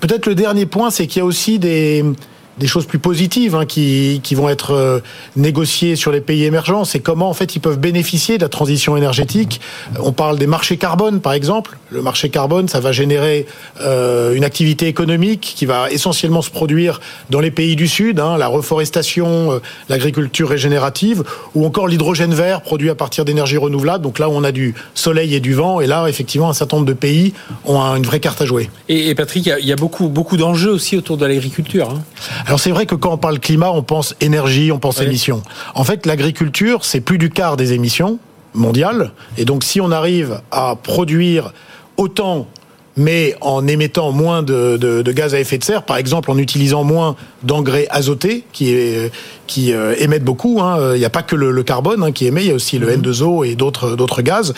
Peut-être 0.00 0.26
le 0.26 0.34
dernier 0.34 0.66
point, 0.66 0.90
c'est 0.90 1.06
qu'il 1.06 1.20
y 1.20 1.22
a 1.22 1.24
aussi 1.24 1.58
des 1.58 2.04
des 2.60 2.66
choses 2.66 2.84
plus 2.84 2.98
positives 2.98 3.56
hein, 3.56 3.64
qui, 3.66 4.20
vont 4.34 4.48
être 4.48 4.72
euh, 4.72 5.00
négociées 5.34 5.96
sur 5.96 6.12
les 6.12 6.20
pays 6.20 6.44
émergents. 6.44 6.84
C'est 6.84 7.00
comment 7.00 7.28
en 7.28 7.34
fait 7.34 7.56
ils 7.56 7.60
peuvent 7.60 7.80
bénéficier 7.80 8.36
de 8.36 8.42
la 8.42 8.48
transition 8.48 8.96
énergétique. 8.96 9.60
Euh, 9.96 10.00
on 10.02 10.12
parle 10.12 10.38
des 10.38 10.46
marchés 10.46 10.76
carbone 10.76 11.20
par 11.20 11.32
exemple. 11.32 11.78
Le 11.90 12.02
marché 12.02 12.28
carbone, 12.28 12.68
ça 12.68 12.78
va 12.78 12.92
générer 12.92 13.46
euh, 13.80 14.34
une 14.34 14.44
activité 14.44 14.86
économique 14.86 15.54
qui 15.56 15.66
va 15.66 15.90
essentiellement 15.90 16.42
se 16.42 16.50
produire 16.50 17.00
dans 17.30 17.40
les 17.40 17.50
pays 17.50 17.74
du 17.76 17.88
Sud, 17.88 18.20
hein, 18.20 18.36
la 18.36 18.46
reforestation, 18.46 19.60
l'agriculture 19.88 20.50
régénérative, 20.50 21.24
ou 21.54 21.64
encore 21.64 21.88
l'hydrogène 21.88 22.34
vert 22.34 22.60
produit 22.60 22.90
à 22.90 22.94
partir 22.94 23.24
d'énergie 23.24 23.56
renouvelable. 23.56 24.04
Donc 24.04 24.18
là, 24.18 24.28
on 24.28 24.44
a 24.44 24.52
du 24.52 24.74
soleil 24.94 25.34
et 25.34 25.40
du 25.40 25.54
vent, 25.54 25.80
et 25.80 25.86
là, 25.86 26.06
effectivement, 26.08 26.50
un 26.50 26.54
certain 26.54 26.76
nombre 26.76 26.88
de 26.88 26.92
pays 26.92 27.32
ont 27.64 27.80
une 27.96 28.04
vraie 28.04 28.20
carte 28.20 28.40
à 28.42 28.44
jouer. 28.44 28.70
Et, 28.88 29.14
Patrick, 29.14 29.46
il 29.46 29.66
y, 29.66 29.72
a 29.72 29.76
beaucoup, 29.76 30.08
beaucoup 30.08 30.36
d'enjeux 30.36 30.70
aussi 30.70 30.96
autour 30.96 31.16
de 31.16 31.26
l'agriculture. 31.26 31.90
Hein. 31.90 32.02
Alors 32.50 32.58
c'est 32.58 32.72
vrai 32.72 32.84
que 32.84 32.96
quand 32.96 33.12
on 33.12 33.16
parle 33.16 33.38
climat, 33.38 33.70
on 33.70 33.84
pense 33.84 34.16
énergie, 34.20 34.72
on 34.72 34.80
pense 34.80 35.00
émissions. 35.00 35.44
En 35.76 35.84
fait, 35.84 36.04
l'agriculture, 36.04 36.84
c'est 36.84 37.00
plus 37.00 37.16
du 37.16 37.30
quart 37.30 37.56
des 37.56 37.74
émissions 37.74 38.18
mondiales. 38.54 39.12
Et 39.38 39.44
donc 39.44 39.62
si 39.62 39.80
on 39.80 39.92
arrive 39.92 40.40
à 40.50 40.74
produire 40.74 41.52
autant 41.96 42.48
mais 42.96 43.36
en 43.40 43.68
émettant 43.68 44.10
moins 44.10 44.42
de, 44.42 44.76
de, 44.76 45.12
gaz 45.12 45.32
à 45.32 45.38
effet 45.38 45.58
de 45.58 45.64
serre, 45.64 45.84
par 45.84 45.96
exemple 45.96 46.28
en 46.28 46.36
utilisant 46.38 46.82
moins 46.82 47.14
d'engrais 47.44 47.86
azotés 47.88 48.44
qui, 48.52 48.72
est, 48.72 49.12
qui 49.46 49.72
euh, 49.72 49.94
émettent 49.98 50.24
beaucoup. 50.24 50.60
Hein. 50.60 50.94
Il 50.94 50.98
n'y 50.98 51.04
a 51.04 51.10
pas 51.10 51.22
que 51.22 51.36
le, 51.36 51.62
carbone 51.62 52.02
hein, 52.02 52.10
qui 52.10 52.26
émet, 52.26 52.42
il 52.42 52.48
y 52.48 52.50
a 52.50 52.54
aussi 52.54 52.80
le 52.80 52.88
mhm. 52.88 53.02
N2O 53.02 53.46
et 53.46 53.54
d'autres 53.54 53.94
d'autres 53.94 54.22
gaz. 54.22 54.54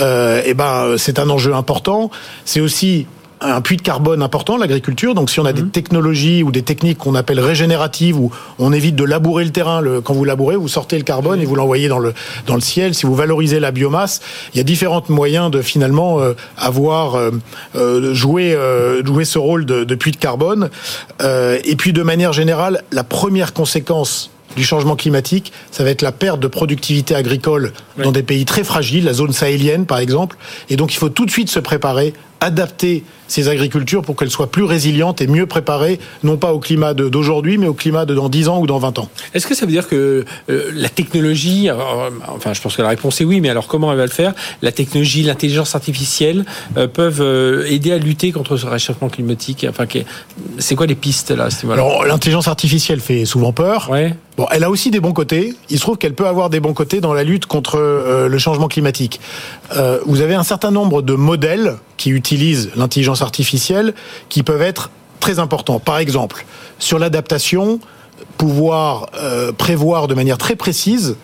Euh, 0.00 0.42
et 0.44 0.52
ben 0.52 0.96
c'est 0.98 1.20
un 1.20 1.30
enjeu 1.30 1.54
important. 1.54 2.10
C'est 2.44 2.60
aussi 2.60 3.06
un 3.40 3.60
puits 3.60 3.76
de 3.76 3.82
carbone 3.82 4.22
important, 4.22 4.56
l'agriculture. 4.56 5.14
Donc, 5.14 5.30
si 5.30 5.40
on 5.40 5.44
a 5.44 5.52
des 5.52 5.62
mhm. 5.62 5.70
technologies 5.70 6.42
ou 6.42 6.50
des 6.50 6.62
techniques 6.62 6.98
qu'on 6.98 7.14
appelle 7.14 7.40
régénératives, 7.40 8.18
où 8.18 8.30
on 8.58 8.72
évite 8.72 8.96
de 8.96 9.04
labourer 9.04 9.44
le 9.44 9.50
terrain, 9.50 9.80
le, 9.80 10.00
quand 10.00 10.14
vous 10.14 10.24
labourez, 10.24 10.56
vous 10.56 10.68
sortez 10.68 10.96
le 10.96 11.04
carbone 11.04 11.40
et 11.40 11.44
vous 11.44 11.54
l'envoyez 11.54 11.88
dans 11.88 11.98
le 11.98 12.14
dans 12.46 12.54
le 12.54 12.60
ciel. 12.60 12.94
Si 12.94 13.06
vous 13.06 13.14
valorisez 13.14 13.60
la 13.60 13.70
biomasse, 13.70 14.20
il 14.54 14.58
y 14.58 14.60
a 14.60 14.64
différents 14.64 15.02
moyens 15.08 15.50
de 15.50 15.60
finalement 15.60 16.20
euh, 16.20 16.34
avoir 16.56 17.16
euh, 17.16 17.30
euh, 17.74 18.14
joué 18.14 18.54
euh, 18.54 19.04
jouer 19.04 19.24
ce 19.24 19.38
rôle 19.38 19.66
de, 19.66 19.84
de 19.84 19.94
puits 19.94 20.12
de 20.12 20.16
carbone. 20.16 20.70
et 21.22 21.76
puis, 21.76 21.92
de 21.92 22.02
manière 22.02 22.32
générale, 22.32 22.82
la 22.92 23.04
première 23.04 23.52
conséquence 23.52 24.30
du 24.56 24.64
changement 24.64 24.96
climatique, 24.96 25.52
ça 25.70 25.84
va 25.84 25.90
être 25.90 26.02
la 26.02 26.12
perte 26.12 26.40
de 26.40 26.48
productivité 26.48 27.14
agricole 27.14 27.72
dans 28.02 28.12
des 28.12 28.22
pays 28.22 28.44
très 28.44 28.64
fragiles, 28.64 29.04
la 29.04 29.12
zone 29.12 29.32
sahélienne 29.32 29.86
par 29.86 29.98
exemple. 29.98 30.36
Et 30.70 30.76
donc 30.76 30.94
il 30.94 30.96
faut 30.96 31.10
tout 31.10 31.26
de 31.26 31.30
suite 31.30 31.50
se 31.50 31.60
préparer 31.60 32.14
adapter 32.40 33.04
ces 33.28 33.48
agricultures 33.48 34.02
pour 34.02 34.16
qu'elles 34.16 34.30
soient 34.30 34.50
plus 34.50 34.64
résilientes 34.64 35.20
et 35.20 35.26
mieux 35.26 35.46
préparées, 35.46 35.98
non 36.22 36.36
pas 36.36 36.52
au 36.52 36.58
climat 36.58 36.94
d'aujourd'hui, 36.94 37.58
mais 37.58 37.66
au 37.66 37.74
climat 37.74 38.04
de 38.04 38.14
dans 38.14 38.28
10 38.28 38.48
ans 38.48 38.60
ou 38.60 38.66
dans 38.66 38.78
20 38.78 38.98
ans. 38.98 39.08
Est-ce 39.34 39.46
que 39.46 39.54
ça 39.54 39.66
veut 39.66 39.72
dire 39.72 39.88
que 39.88 40.24
euh, 40.48 40.70
la 40.74 40.88
technologie, 40.88 41.68
enfin 42.28 42.52
je 42.52 42.60
pense 42.60 42.76
que 42.76 42.82
la 42.82 42.88
réponse 42.88 43.20
est 43.20 43.24
oui, 43.24 43.40
mais 43.40 43.48
alors 43.48 43.66
comment 43.66 43.90
elle 43.90 43.98
va 43.98 44.06
le 44.06 44.10
faire? 44.10 44.34
La 44.62 44.72
technologie, 44.72 45.22
l'intelligence 45.22 45.74
artificielle 45.74 46.44
euh, 46.76 46.86
peuvent 46.86 47.20
euh, 47.20 47.66
aider 47.66 47.92
à 47.92 47.98
lutter 47.98 48.32
contre 48.32 48.56
ce 48.56 48.66
réchauffement 48.66 49.08
climatique? 49.08 49.66
Enfin, 49.68 49.86
c'est 50.58 50.76
quoi 50.76 50.86
les 50.86 50.94
pistes 50.94 51.30
là 51.30 51.48
Alors 51.72 52.04
l'intelligence 52.04 52.48
artificielle 52.48 53.00
fait 53.00 53.24
souvent 53.24 53.52
peur. 53.52 53.88
Ouais. 53.90 54.14
Bon, 54.36 54.46
elle 54.50 54.64
a 54.64 54.70
aussi 54.70 54.90
des 54.90 55.00
bons 55.00 55.14
côtés. 55.14 55.54
Il 55.70 55.78
se 55.78 55.82
trouve 55.82 55.96
qu'elle 55.96 56.14
peut 56.14 56.26
avoir 56.26 56.50
des 56.50 56.60
bons 56.60 56.74
côtés 56.74 57.00
dans 57.00 57.14
la 57.14 57.24
lutte 57.24 57.46
contre 57.46 57.78
le 58.28 58.38
changement 58.38 58.68
climatique. 58.68 59.18
vous 60.04 60.20
avez 60.20 60.34
un 60.34 60.42
certain 60.42 60.70
nombre 60.70 61.00
de 61.00 61.14
modèles 61.14 61.76
qui 61.96 62.10
utilisent 62.10 62.25
l'intelligence 62.30 63.22
artificielle 63.22 63.94
qui 64.28 64.42
peuvent 64.42 64.62
être 64.62 64.90
très 65.20 65.38
importants. 65.38 65.80
Par 65.80 65.98
exemple, 65.98 66.44
sur 66.78 66.98
l'adaptation, 66.98 67.80
pouvoir 68.38 69.08
euh, 69.16 69.52
prévoir 69.52 70.08
de 70.08 70.14
manière 70.14 70.38
très 70.38 70.56
précise 70.56 71.16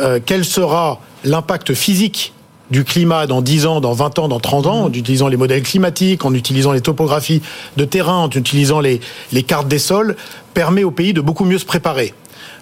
euh, 0.00 0.18
quel 0.24 0.44
sera 0.44 1.00
l'impact 1.24 1.74
physique 1.74 2.32
du 2.70 2.84
climat 2.84 3.26
dans 3.26 3.42
10 3.42 3.66
ans, 3.66 3.80
dans 3.80 3.92
20 3.92 4.18
ans, 4.20 4.28
dans 4.28 4.38
30 4.38 4.66
ans, 4.66 4.82
en 4.84 4.92
utilisant 4.92 5.28
les 5.28 5.36
modèles 5.36 5.62
climatiques, 5.62 6.24
en 6.24 6.32
utilisant 6.34 6.72
les 6.72 6.80
topographies 6.80 7.42
de 7.76 7.84
terrain, 7.84 8.18
en 8.18 8.30
utilisant 8.30 8.80
les, 8.80 9.00
les 9.32 9.42
cartes 9.42 9.66
des 9.66 9.80
sols, 9.80 10.16
permet 10.54 10.84
au 10.84 10.92
pays 10.92 11.12
de 11.12 11.20
beaucoup 11.20 11.44
mieux 11.44 11.58
se 11.58 11.64
préparer. 11.64 12.14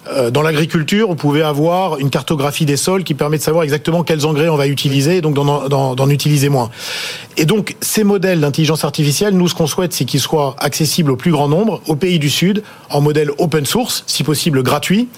Euh, 0.07 0.31
dans 0.31 0.41
l'agriculture, 0.41 1.09
vous 1.09 1.15
pouvez 1.15 1.41
avoir 1.41 1.99
une 1.99 2.09
cartographie 2.09 2.65
des 2.65 2.77
sols 2.77 3.03
qui 3.03 3.13
permet 3.13 3.37
de 3.37 3.43
savoir 3.43 3.63
exactement 3.63 4.03
quels 4.03 4.25
engrais 4.25 4.49
on 4.49 4.55
va 4.55 4.67
utiliser 4.67 5.17
et 5.17 5.21
donc 5.21 5.35
d'en 5.35 6.09
utiliser 6.09 6.49
moins. 6.49 6.69
Et 7.37 7.45
donc, 7.45 7.75
ces 7.81 8.03
modèles 8.03 8.41
d'intelligence 8.41 8.83
artificielle, 8.83 9.35
nous, 9.35 9.47
ce 9.47 9.55
qu'on 9.55 9.67
souhaite, 9.67 9.93
c'est 9.93 10.05
qu'ils 10.05 10.19
soient 10.19 10.55
accessibles 10.59 11.11
au 11.11 11.15
plus 11.15 11.31
grand 11.31 11.47
nombre, 11.47 11.81
aux 11.87 11.95
pays 11.95 12.19
du 12.19 12.29
Sud, 12.29 12.63
en 12.89 13.01
modèle 13.01 13.31
open 13.37 13.65
source, 13.65 14.03
si 14.07 14.23
possible 14.23 14.63
gratuit. 14.63 15.09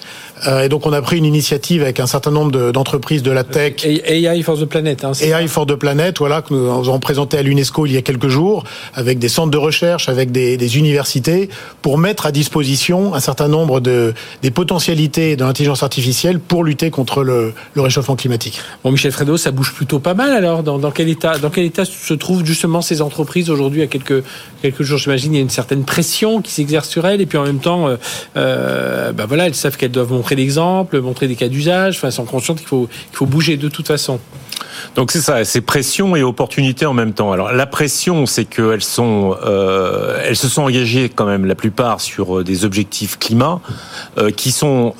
Euh, 0.47 0.63
et 0.63 0.69
donc, 0.69 0.85
on 0.85 0.93
a 0.93 1.01
pris 1.01 1.17
une 1.17 1.25
initiative 1.25 1.81
avec 1.81 1.99
un 1.99 2.07
certain 2.07 2.31
nombre 2.31 2.71
d'entreprises 2.71 3.23
de, 3.23 3.31
la 3.31 3.43
tech. 3.43 3.85
AI 3.85 4.41
for 4.41 4.57
the 4.57 4.65
Planet. 4.65 5.03
Hein, 5.03 5.11
AI 5.21 5.47
for 5.47 5.65
the 5.65 5.75
Planet, 5.75 6.17
voilà, 6.19 6.41
que 6.41 6.53
nous 6.53 6.67
avons 6.67 6.99
présenté 6.99 7.37
à 7.37 7.41
l'UNESCO 7.41 7.85
il 7.85 7.93
y 7.93 7.97
a 7.97 8.01
quelques 8.01 8.27
jours, 8.27 8.63
avec 8.93 9.19
des 9.19 9.29
centres 9.29 9.51
de 9.51 9.57
recherche, 9.57 10.09
avec 10.09 10.31
des, 10.31 10.57
des 10.57 10.77
universités, 10.77 11.49
pour 11.81 11.97
mettre 11.97 12.25
à 12.25 12.31
disposition 12.31 13.13
un 13.13 13.19
certain 13.19 13.47
nombre 13.47 13.79
de, 13.79 14.13
des 14.41 14.51
potentialités 14.51 15.35
de 15.35 15.43
l'intelligence 15.43 15.83
artificielle 15.83 16.39
pour 16.39 16.63
lutter 16.63 16.89
contre 16.89 17.23
le, 17.23 17.53
le, 17.73 17.81
réchauffement 17.81 18.15
climatique. 18.15 18.59
Bon, 18.83 18.91
Michel 18.91 19.11
Fredo, 19.11 19.37
ça 19.37 19.51
bouge 19.51 19.73
plutôt 19.73 19.99
pas 19.99 20.13
mal 20.13 20.31
alors. 20.31 20.63
Dans, 20.63 20.79
dans 20.79 20.91
quel 20.91 21.09
état, 21.09 21.37
dans 21.37 21.49
quel 21.49 21.65
état 21.65 21.85
se 21.85 22.13
trouvent 22.13 22.45
justement 22.45 22.81
ces 22.81 23.01
entreprises 23.01 23.49
aujourd'hui 23.49 23.81
à 23.81 23.87
quelques, 23.87 24.23
quelques 24.61 24.83
jours 24.83 24.97
J'imagine 24.97 25.33
il 25.33 25.37
y 25.37 25.39
a 25.39 25.43
une 25.43 25.49
certaine 25.49 25.83
pression 25.83 26.41
qui 26.41 26.51
s'exerce 26.51 26.89
sur 26.89 27.05
elles 27.07 27.21
et 27.21 27.25
puis 27.25 27.37
en 27.37 27.43
même 27.43 27.59
temps, 27.59 27.87
euh 28.35 29.11
ben 29.11 29.25
voilà, 29.25 29.47
elles 29.47 29.55
savent 29.55 29.77
qu'elles 29.77 29.91
doivent 29.91 30.11
montrer 30.11 30.30
l'exemple, 30.35 30.99
montrer 31.01 31.27
des 31.27 31.35
cas 31.35 31.47
d'usage, 31.47 31.97
enfin, 31.97 32.11
sont 32.11 32.25
conscientes 32.25 32.59
qu'il 32.59 32.67
faut, 32.67 32.87
qu'il 32.87 33.17
faut 33.17 33.25
bouger 33.25 33.57
de 33.57 33.69
toute 33.69 33.87
façon. 33.87 34.19
Donc 34.95 35.11
c'est 35.11 35.21
ça, 35.21 35.43
c'est 35.45 35.61
pression 35.61 36.15
et 36.15 36.23
opportunité 36.23 36.85
en 36.85 36.93
même 36.93 37.13
temps. 37.13 37.31
Alors 37.31 37.51
la 37.51 37.65
pression, 37.65 38.25
c'est 38.25 38.45
qu'elles 38.45 38.83
sont, 38.83 39.35
euh, 39.43 40.21
elles 40.25 40.35
se 40.35 40.47
sont 40.47 40.63
engagées 40.63 41.09
quand 41.09 41.25
même 41.25 41.45
la 41.45 41.55
plupart 41.55 42.01
sur 42.01 42.39
euh, 42.39 42.43
des 42.43 42.65
objectifs 42.65 43.17
climat 43.19 43.61
euh, 44.17 44.31
qui 44.31 44.51
sont 44.51 44.95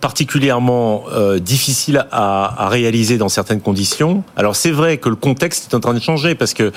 particulièrement 0.00 1.04
euh, 1.12 1.38
difficile 1.38 2.06
à, 2.12 2.64
à, 2.64 2.68
réaliser 2.68 3.18
dans 3.18 3.28
certaines 3.28 3.60
conditions. 3.60 4.22
Alors 4.36 4.54
c'est 4.54 4.70
vrai 4.70 4.98
que 4.98 5.08
le 5.08 5.16
contexte 5.16 5.72
est 5.72 5.74
en 5.74 5.80
train 5.80 5.94
de 5.94 6.00
changer 6.00 6.34
parce 6.34 6.54
que, 6.54 6.72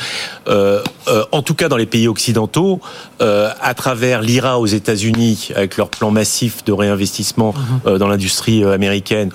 euh, 0.47 0.81
euh, 1.07 1.23
en 1.31 1.41
tout 1.41 1.53
cas 1.53 1.69
dans 1.69 1.77
les 1.77 1.85
pays 1.85 2.07
occidentaux, 2.07 2.79
euh, 3.21 3.49
à 3.61 3.73
travers 3.73 4.21
l'IRA 4.21 4.59
aux 4.59 4.65
États-Unis 4.65 5.49
avec 5.55 5.77
leur 5.77 5.89
plan 5.89 6.09
massif 6.09 6.63
de 6.65 6.71
réinvestissement 6.71 7.53
mhm. 7.53 7.79
euh, 7.85 7.97
dans 7.97 8.07
l'industrie 8.07 8.63
américaine 8.63 9.31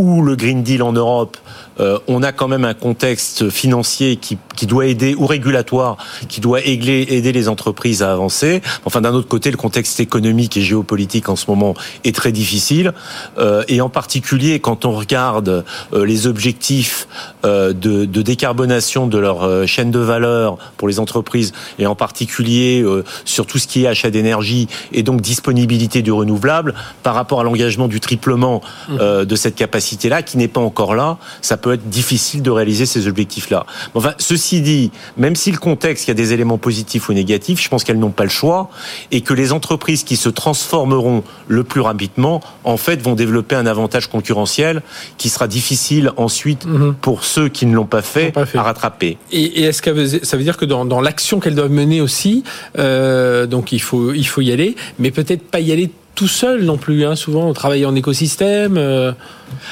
ou 0.00 0.22
le 0.22 0.34
Green 0.34 0.62
Deal 0.62 0.82
en 0.82 0.92
Europe, 0.92 1.36
euh, 1.80 1.98
on 2.08 2.22
a 2.22 2.32
quand 2.32 2.48
même 2.48 2.64
un 2.64 2.74
contexte 2.74 3.48
financier 3.48 4.16
qui, 4.16 4.38
qui 4.56 4.66
doit 4.66 4.86
aider, 4.86 5.14
ou 5.16 5.26
régulatoire, 5.26 5.96
qui 6.28 6.40
doit 6.40 6.60
aider, 6.60 7.06
aider 7.08 7.32
les 7.32 7.48
entreprises 7.48 8.02
à 8.02 8.12
avancer. 8.12 8.60
Enfin, 8.84 9.00
d'un 9.00 9.14
autre 9.14 9.28
côté, 9.28 9.50
le 9.50 9.56
contexte 9.56 9.98
économique 10.00 10.56
et 10.56 10.62
géopolitique 10.62 11.28
en 11.28 11.36
ce 11.36 11.46
moment 11.48 11.74
est 12.04 12.14
très 12.14 12.32
difficile. 12.32 12.92
Euh, 13.38 13.62
et 13.68 13.80
en 13.80 13.88
particulier, 13.88 14.60
quand 14.60 14.84
on 14.84 14.92
regarde 14.92 15.64
euh, 15.92 16.04
les 16.04 16.26
objectifs 16.26 17.08
de, 17.44 17.72
de, 17.72 18.22
décarbonation 18.22 19.06
de 19.06 19.18
leur 19.18 19.66
chaîne 19.66 19.90
de 19.90 19.98
valeur 19.98 20.58
pour 20.76 20.88
les 20.88 21.00
entreprises, 21.00 21.52
et 21.78 21.86
en 21.86 21.94
particulier 21.94 22.84
sur 23.24 23.46
tout 23.46 23.58
ce 23.58 23.66
qui 23.66 23.84
est 23.84 23.86
achat 23.86 24.10
d'énergie 24.10 24.68
et 24.92 25.02
donc 25.02 25.20
disponibilité 25.20 26.02
du 26.02 26.12
renouvelable, 26.12 26.74
par 27.02 27.14
rapport 27.14 27.40
à 27.40 27.44
l'engagement 27.44 27.88
du 27.88 28.00
triplement 28.00 28.60
de 28.90 29.36
cette 29.36 29.54
capacité-là, 29.90 30.22
qui 30.22 30.38
n'est 30.38 30.48
pas 30.48 30.60
encore 30.60 30.94
là, 30.94 31.18
ça 31.40 31.56
peut 31.56 31.72
être 31.72 31.88
difficile 31.88 32.42
de 32.42 32.50
réaliser 32.50 32.86
ces 32.86 33.08
objectifs-là. 33.08 33.66
Enfin, 33.94 34.14
ceci 34.18 34.60
dit, 34.60 34.90
même 35.16 35.36
si 35.36 35.50
le 35.50 35.58
contexte, 35.58 36.06
il 36.06 36.08
y 36.08 36.12
a 36.12 36.14
des 36.14 36.32
éléments 36.32 36.58
positifs 36.58 37.08
ou 37.08 37.12
négatifs, 37.12 37.60
je 37.60 37.68
pense 37.68 37.84
qu'elles 37.84 37.98
n'ont 37.98 38.10
pas 38.10 38.24
le 38.24 38.30
choix 38.30 38.70
et 39.10 39.20
que 39.20 39.34
les 39.34 39.52
entreprises 39.52 40.04
qui 40.04 40.16
se 40.16 40.28
transformeront 40.28 41.24
le 41.48 41.64
plus 41.64 41.80
rapidement, 41.80 42.40
en 42.64 42.76
fait, 42.76 43.02
vont 43.02 43.14
développer 43.14 43.56
un 43.56 43.66
avantage 43.66 44.08
concurrentiel 44.08 44.82
qui 45.18 45.28
sera 45.28 45.48
difficile 45.48 46.12
ensuite 46.16 46.66
mhm. 46.66 46.94
pour 46.94 47.24
ceux 47.24 47.48
qui 47.48 47.66
ne 47.66 47.74
l'ont 47.74 47.86
pas, 47.86 48.02
fait, 48.02 48.32
à 48.36 48.62
rattraper. 48.62 49.18
Et, 49.32 49.62
est-ce 49.62 49.82
que 49.82 50.24
ça 50.24 50.36
veut 50.36 50.44
dire 50.44 50.56
que 50.56 50.64
dans, 50.64 51.00
l'action 51.00 51.40
qu'elles 51.40 51.54
doivent 51.54 51.70
mener 51.70 52.00
aussi, 52.00 52.44
euh, 52.78 53.46
donc 53.46 53.72
il 53.72 53.80
faut, 53.80 54.12
il 54.12 54.26
faut 54.26 54.42
y 54.42 54.52
aller, 54.52 54.76
mais 54.98 55.10
peut-être 55.10 55.42
pas 55.42 55.60
y 55.60 55.72
aller 55.72 55.90
tout 56.14 56.28
seul 56.28 56.64
non 56.64 56.76
plus. 56.76 57.04
Hein. 57.04 57.16
Souvent, 57.16 57.48
on 57.48 57.52
travaille 57.52 57.86
en 57.86 57.94
écosystème. 57.94 58.76
Euh, 58.76 59.12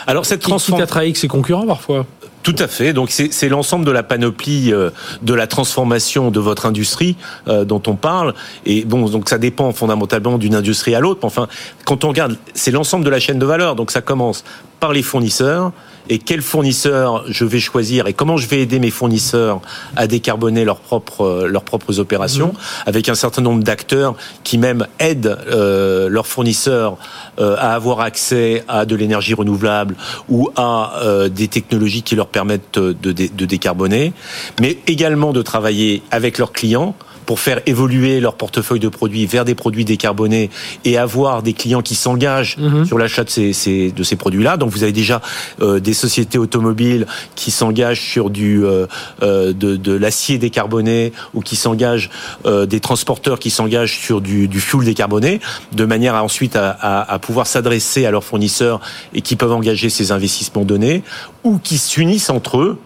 Alors 0.07 0.27
cette 0.27 0.41
transformation, 0.41 0.87
travailler 0.87 1.09
avec 1.09 1.17
ses 1.17 1.29
concurrents 1.29 1.67
parfois. 1.67 2.07
Tout 2.43 2.57
à 2.59 2.69
fait. 2.69 2.93
Donc 2.93 3.11
c'est 3.11 3.49
l'ensemble 3.49 3.85
de 3.85 3.91
la 3.91 4.03
panoplie 4.03 4.73
euh, 4.73 4.91
de 5.23 5.35
la 5.35 5.47
transformation 5.47 6.31
de 6.31 6.41
votre 6.41 6.67
industrie 6.67 7.17
euh, 7.47 7.65
dont 7.65 7.83
on 7.87 7.95
parle. 7.95 8.33
Et 8.65 8.85
bon, 8.85 9.07
donc 9.09 9.29
ça 9.29 9.39
dépend 9.39 9.73
fondamentalement 9.73 10.39
d'une 10.39 10.55
industrie 10.55 10.95
à 10.95 11.01
l'autre. 11.01 11.21
Enfin, 11.25 11.49
quand 11.85 12.05
on 12.05 12.09
regarde, 12.09 12.37
c'est 12.55 12.71
l'ensemble 12.71 13.05
de 13.05 13.11
la 13.11 13.21
chaîne 13.21 13.39
de 13.39 13.45
valeur. 13.45 13.75
Donc 13.75 13.91
ça 13.91 14.01
commence 14.01 14.45
par 14.81 14.93
les 14.93 15.03
fournisseurs, 15.03 15.73
et 16.09 16.19
quel 16.19 16.43
fournisseur 16.43 17.25
je 17.29 17.45
vais 17.45 17.61
choisir 17.61 18.07
et 18.07 18.13
comment 18.13 18.37
je 18.37 18.49
vais 18.49 18.61
aider 18.61 18.79
mes 18.79 18.91
fournisseurs 18.91 19.61
à 19.97 20.07
décarboner 20.07 20.65
leurs 20.65 20.81
propres 20.81 21.23
euh, 21.23 21.49
leurs 21.49 21.65
propres 21.65 21.99
opérations, 21.99 22.49
mhm. 22.49 22.83
avec 22.87 23.09
un 23.09 23.15
certain 23.15 23.43
nombre 23.43 23.63
d'acteurs 23.63 24.15
qui 24.45 24.59
même 24.59 24.87
aident 24.99 25.39
euh, 25.49 26.09
leurs 26.09 26.27
fournisseurs 26.27 26.97
euh, 27.39 27.57
à 27.59 27.75
avoir 27.75 28.01
accès 28.01 28.65
à 28.69 28.85
de 28.85 28.97
l'énergie 28.97 29.35
renouvelable 29.35 29.97
ou 30.29 30.51
à 30.57 31.01
euh, 31.03 31.29
des 31.29 31.49
technologies 31.49 32.03
qui 32.03 32.17
leur 32.17 32.29
permettent 32.29 32.79
de, 32.79 33.13
décarboner, 33.47 34.13
mais 34.61 34.79
également 34.87 35.33
de 35.33 35.43
travailler 35.43 36.03
avec 36.11 36.39
leurs 36.39 36.53
clients 36.53 36.95
pour 37.27 37.41
faire 37.41 37.61
évoluer 37.67 38.21
leur 38.21 38.37
portefeuille 38.37 38.81
de 38.81 38.89
produits 38.89 39.27
vers 39.27 39.45
des 39.45 39.55
produits 39.55 39.85
décarbonés 39.85 40.49
et 40.87 40.97
avoir 40.97 41.43
des 41.43 41.53
clients 41.53 41.83
qui 41.83 41.95
s'engagent 41.95 42.57
mhm. 42.57 42.87
sur 42.87 42.97
l'achat 42.97 43.23
de 43.23 43.29
ces, 43.29 43.53
ces 43.53 43.93
de 43.93 44.03
ces 44.03 44.17
produits-là. 44.17 44.57
Donc 44.57 44.71
vous 44.71 44.83
avez 44.83 44.93
déjà 44.93 45.21
euh, 45.61 45.79
des 45.79 45.93
sociétés 45.99 46.39
automobiles 46.39 47.07
qui 47.35 47.51
s'engagent 47.51 48.01
sur 48.01 48.31
du 48.31 48.65
euh, 48.65 48.87
euh 49.23 49.53
de, 49.53 49.93
l'acier 49.93 50.39
décarboné 50.39 51.13
ou 51.35 51.41
qui 51.41 51.57
s'engagent 51.57 52.11
euh, 52.47 52.67
des 52.67 52.81
transporteurs 52.81 53.39
qui 53.39 53.51
s'engagent 53.51 53.99
sur 53.99 54.21
du, 54.21 54.49
du 54.49 54.61
fuel 54.61 54.85
décarboné, 54.85 55.41
de 55.73 55.85
manière 55.85 56.15
à 56.15 56.23
ensuite 56.23 56.57
à, 56.57 57.19
pouvoir 57.21 57.47
s'adresser 57.47 58.07
à 58.07 58.11
leurs 58.11 58.25
fournisseurs 58.25 58.81
et 59.15 59.21
qui 59.23 59.37
peuvent 59.37 59.53
engager 59.53 59.91
ces 59.91 60.13
investissements 60.13 60.65
donnés 60.65 61.03
ou 61.45 61.59
qui 61.59 61.79
s'unissent 61.79 62.31
entre 62.31 62.59
eux, 62.59 62.79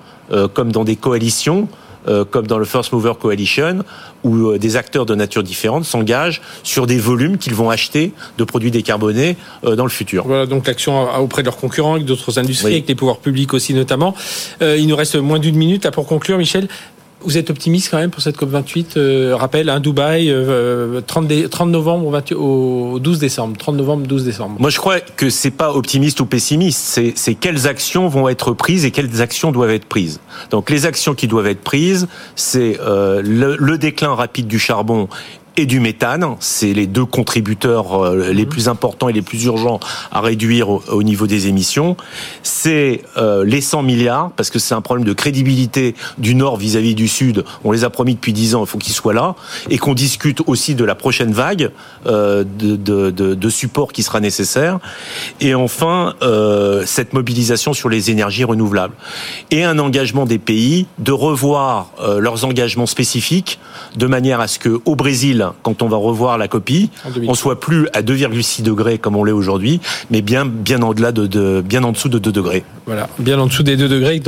comme 0.54 0.72
dans 0.72 0.84
des 0.84 0.96
coalitions 0.96 1.68
euh, 2.08 2.24
comme 2.24 2.46
dans 2.46 2.58
le 2.58 2.64
First 2.64 2.92
Mover 2.92 3.12
Coalition, 3.20 3.84
où 4.24 4.48
euh, 4.48 4.58
des 4.58 4.76
acteurs 4.76 5.06
de 5.06 5.14
nature 5.14 5.42
différente 5.42 5.84
s'engagent 5.84 6.40
sur 6.62 6.86
des 6.86 6.98
volumes 6.98 7.38
qu'ils 7.38 7.54
vont 7.54 7.70
acheter 7.70 8.12
de 8.38 8.44
produits 8.44 8.70
décarbonés 8.70 9.36
euh, 9.64 9.76
dans 9.76 9.84
le 9.84 9.90
futur. 9.90 10.24
Voilà 10.26 10.46
donc 10.46 10.66
l'action 10.66 11.08
auprès 11.20 11.42
de 11.42 11.46
leurs 11.46 11.56
concurrents, 11.56 11.94
avec 11.94 12.04
d'autres 12.04 12.38
industries, 12.38 12.72
avec 12.72 12.88
les 12.88 12.94
pouvoirs 12.94 13.18
publics 13.18 13.54
aussi 13.54 13.74
notamment. 13.74 14.14
il 14.60 14.86
nous 14.86 14.96
reste 14.96 15.16
moins 15.16 15.38
d'une 15.38 15.56
minute. 15.56 15.88
pour 15.90 16.06
conclure, 16.06 16.38
Michel, 16.38 16.68
vous 17.24 17.38
êtes 17.38 17.50
optimiste 17.50 17.90
quand 17.90 17.98
même 17.98 18.10
pour 18.10 18.22
cette 18.22 18.38
COP28 18.38 18.86
euh, 18.96 19.36
Rappel, 19.36 19.68
un 19.68 19.80
Dubaï, 19.80 20.28
30, 21.06 21.30
euh, 21.30 21.48
30, 21.48 21.70
novembre 21.70 22.22
au 22.36 22.98
12 22.98 23.18
décembre. 23.18 23.56
30 23.56 23.76
novembre, 23.76 24.06
12 24.06 24.24
décembre. 24.24 24.56
Moi, 24.58 24.70
je 24.70 24.78
crois 24.78 25.00
que 25.00 25.30
c'est 25.30 25.50
pas 25.50 25.72
optimiste 25.72 26.20
ou 26.20 26.26
pessimiste. 26.26 27.00
C'est 27.14 27.34
quelles 27.34 27.66
actions 27.66 28.08
vont 28.08 28.28
être 28.28 28.52
prises 28.52 28.84
et 28.84 28.90
quelles 28.90 29.20
actions 29.22 29.52
doivent 29.52 29.70
être 29.70 29.86
prises. 29.86 30.20
Donc, 30.50 30.70
les 30.70 30.86
actions 30.86 31.14
qui 31.14 31.28
doivent 31.28 31.46
être 31.46 31.62
prises, 31.62 32.08
c'est 32.36 32.78
euh, 32.80 33.22
le, 33.22 33.78
déclin 33.78 34.14
rapide 34.14 34.46
du 34.46 34.58
charbon 34.58 35.08
et 35.56 35.66
du 35.66 35.80
méthane. 35.80 36.36
C'est 36.40 36.72
les 36.72 36.86
deux 36.86 37.04
contributeurs 37.04 38.04
euh, 38.04 38.32
les 38.32 38.46
plus 38.46 38.68
importants 38.68 39.08
et 39.08 39.12
les 39.12 39.22
plus 39.22 39.44
urgents 39.44 39.80
à 40.10 40.20
réduire 40.20 40.68
au, 40.70 41.02
niveau 41.02 41.26
des 41.26 41.48
émissions. 41.48 41.96
C'est 42.42 43.02
euh, 43.16 43.44
les 43.44 43.60
100 43.60 43.82
milliards, 43.82 44.30
parce 44.36 44.50
que 44.50 44.58
c'est 44.58 44.74
un 44.74 44.80
problème 44.80 45.06
de 45.06 45.12
crédibilité 45.12 45.94
du 46.18 46.34
Nord 46.34 46.56
vis-à-vis 46.56 46.94
du 46.94 47.08
Sud. 47.08 47.44
On 47.64 47.72
les 47.72 47.84
a 47.84 47.90
promis 47.90 48.14
depuis 48.14 48.32
10 48.32 48.54
ans, 48.54 48.64
il 48.64 48.68
faut 48.68 48.78
qu'ils 48.78 48.94
soient 48.94 49.14
là. 49.14 49.34
Et 49.70 49.78
qu'on 49.78 49.94
discute 49.94 50.42
aussi 50.46 50.74
de 50.74 50.84
la 50.84 50.94
prochaine 50.94 51.32
vague 51.32 51.70
euh, 52.06 52.44
de, 52.44 52.76
de, 52.76 53.10
de, 53.10 53.34
de, 53.34 53.50
support 53.50 53.92
qui 53.92 54.02
sera 54.02 54.20
nécessaire. 54.20 54.78
Et 55.40 55.54
enfin, 55.54 56.14
cette 56.86 57.12
mobilisation 57.12 57.72
sur 57.72 57.88
les 57.88 58.10
énergies 58.10 58.44
renouvelables. 58.44 58.94
Et 59.50 59.64
un 59.64 59.78
engagement 59.78 60.24
des 60.24 60.38
pays 60.38 60.86
de 60.98 61.12
revoir 61.12 61.90
leurs 62.18 62.44
engagements 62.44 62.86
spécifiques 62.86 63.58
de 63.96 64.06
manière 64.06 64.40
à 64.40 64.48
ce 64.48 64.58
que 64.58 64.80
au 64.84 64.96
Brésil, 64.96 65.41
quand 65.62 65.82
on 65.82 65.88
va 65.88 65.96
revoir 65.96 66.38
la 66.38 66.48
copie, 66.48 66.90
on 67.26 67.34
soit 67.34 67.60
plus 67.60 67.88
à 67.92 68.02
2,6 68.02 68.62
degrés 68.62 68.98
comme 68.98 69.16
on 69.16 69.24
l'est 69.24 69.32
aujourd'hui, 69.32 69.80
mais 70.10 70.22
bien, 70.22 70.44
bien 70.46 70.82
en-delà 70.82 71.12
de, 71.12 71.62
bien 71.64 71.84
en 71.84 71.92
dessous 71.92 72.08
de 72.08 72.18
2 72.18 72.32
degrés. 72.32 72.64
Voilà, 72.84 73.08
bien 73.20 73.38
en 73.38 73.46
dessous 73.46 73.62
des 73.62 73.76
2 73.76 73.88
degrés 73.88 74.20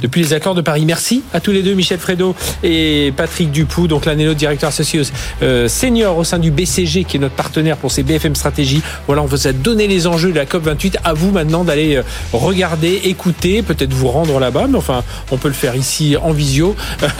depuis 0.00 0.22
les 0.22 0.32
accords 0.32 0.54
de 0.54 0.62
Paris. 0.62 0.84
Merci 0.86 1.22
à 1.34 1.40
tous 1.40 1.50
les 1.50 1.62
deux, 1.62 1.74
Michel 1.74 1.98
Fredo 1.98 2.34
et 2.62 3.12
Patrick 3.14 3.50
Dupoux, 3.50 3.88
donc 3.88 4.06
l'un 4.06 4.18
et 4.18 4.24
l'autre 4.24 4.38
directeur 4.38 4.70
associé 4.70 5.02
euh, 5.42 5.68
senior 5.68 6.16
au 6.16 6.24
sein 6.24 6.38
du 6.38 6.50
BCG, 6.50 7.04
qui 7.04 7.18
est 7.18 7.20
notre 7.20 7.34
partenaire 7.34 7.76
pour 7.76 7.90
ces 7.90 8.02
BFM 8.02 8.34
Stratégie. 8.34 8.80
Voilà, 9.06 9.20
on 9.20 9.26
vous 9.26 9.46
a 9.46 9.52
donné 9.52 9.86
les 9.86 10.06
enjeux 10.06 10.30
de 10.30 10.36
la 10.36 10.46
COP 10.46 10.62
28. 10.62 10.98
À 11.04 11.12
vous 11.12 11.30
maintenant 11.30 11.62
d'aller 11.62 11.96
euh, 11.96 12.02
regarder, 12.32 13.02
écouter, 13.04 13.60
peut-être 13.60 13.92
vous 13.92 14.08
rendre 14.08 14.40
là-bas, 14.40 14.66
mais 14.70 14.78
enfin, 14.78 15.04
on 15.30 15.36
peut 15.36 15.48
le 15.48 15.54
faire 15.54 15.76
ici 15.76 16.16
en 16.16 16.32
visio 16.32 16.74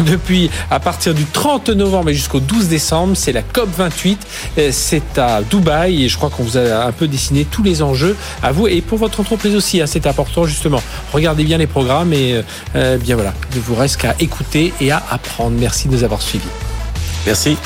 depuis 0.06 0.50
à 0.70 0.80
partir 0.80 1.12
du 1.12 1.26
30 1.26 1.68
novembre 1.70 2.08
et 2.08 2.14
jusqu'au 2.14 2.40
12 2.40 2.68
décembre 2.68 3.16
c'est 3.16 3.32
la 3.32 3.42
COP 3.42 3.68
28. 3.76 4.26
Euh, 4.56 4.68
c'est 4.72 5.18
à 5.18 5.42
Dubaï 5.42 6.04
et 6.04 6.08
je 6.08 6.16
crois 6.16 6.30
qu'on 6.30 6.42
vous 6.42 6.56
a 6.56 6.86
un 6.86 6.92
peu 6.92 7.06
dessiné 7.06 7.44
tous 7.44 7.62
les 7.62 7.82
enjeux 7.82 8.16
à 8.42 8.52
vous 8.52 8.66
et 8.66 8.80
pour 8.80 8.96
votre 8.96 9.20
entreprise 9.20 9.54
aussi. 9.54 9.82
Hein, 9.82 9.86
c'est 9.86 10.06
important 10.06 10.46
justement. 10.46 10.69
Regardez 11.12 11.44
bien 11.44 11.58
les 11.58 11.66
programmes 11.66 12.12
et 12.12 12.34
euh, 12.34 12.42
euh, 12.76 12.98
bien 12.98 13.16
voilà, 13.16 13.34
il 13.52 13.58
ne 13.58 13.62
vous 13.62 13.74
reste 13.74 13.98
qu'à 13.98 14.14
écouter 14.20 14.72
et 14.80 14.90
à 14.90 15.02
apprendre. 15.10 15.56
Merci 15.58 15.88
de 15.88 15.94
nous 15.94 16.04
avoir 16.04 16.22
suivis. 16.22 16.48
Merci. 17.26 17.56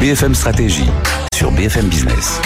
BFM 0.00 0.34
Stratégie 0.34 0.90
sur 1.34 1.50
BFM 1.50 1.86
Business. 1.86 2.40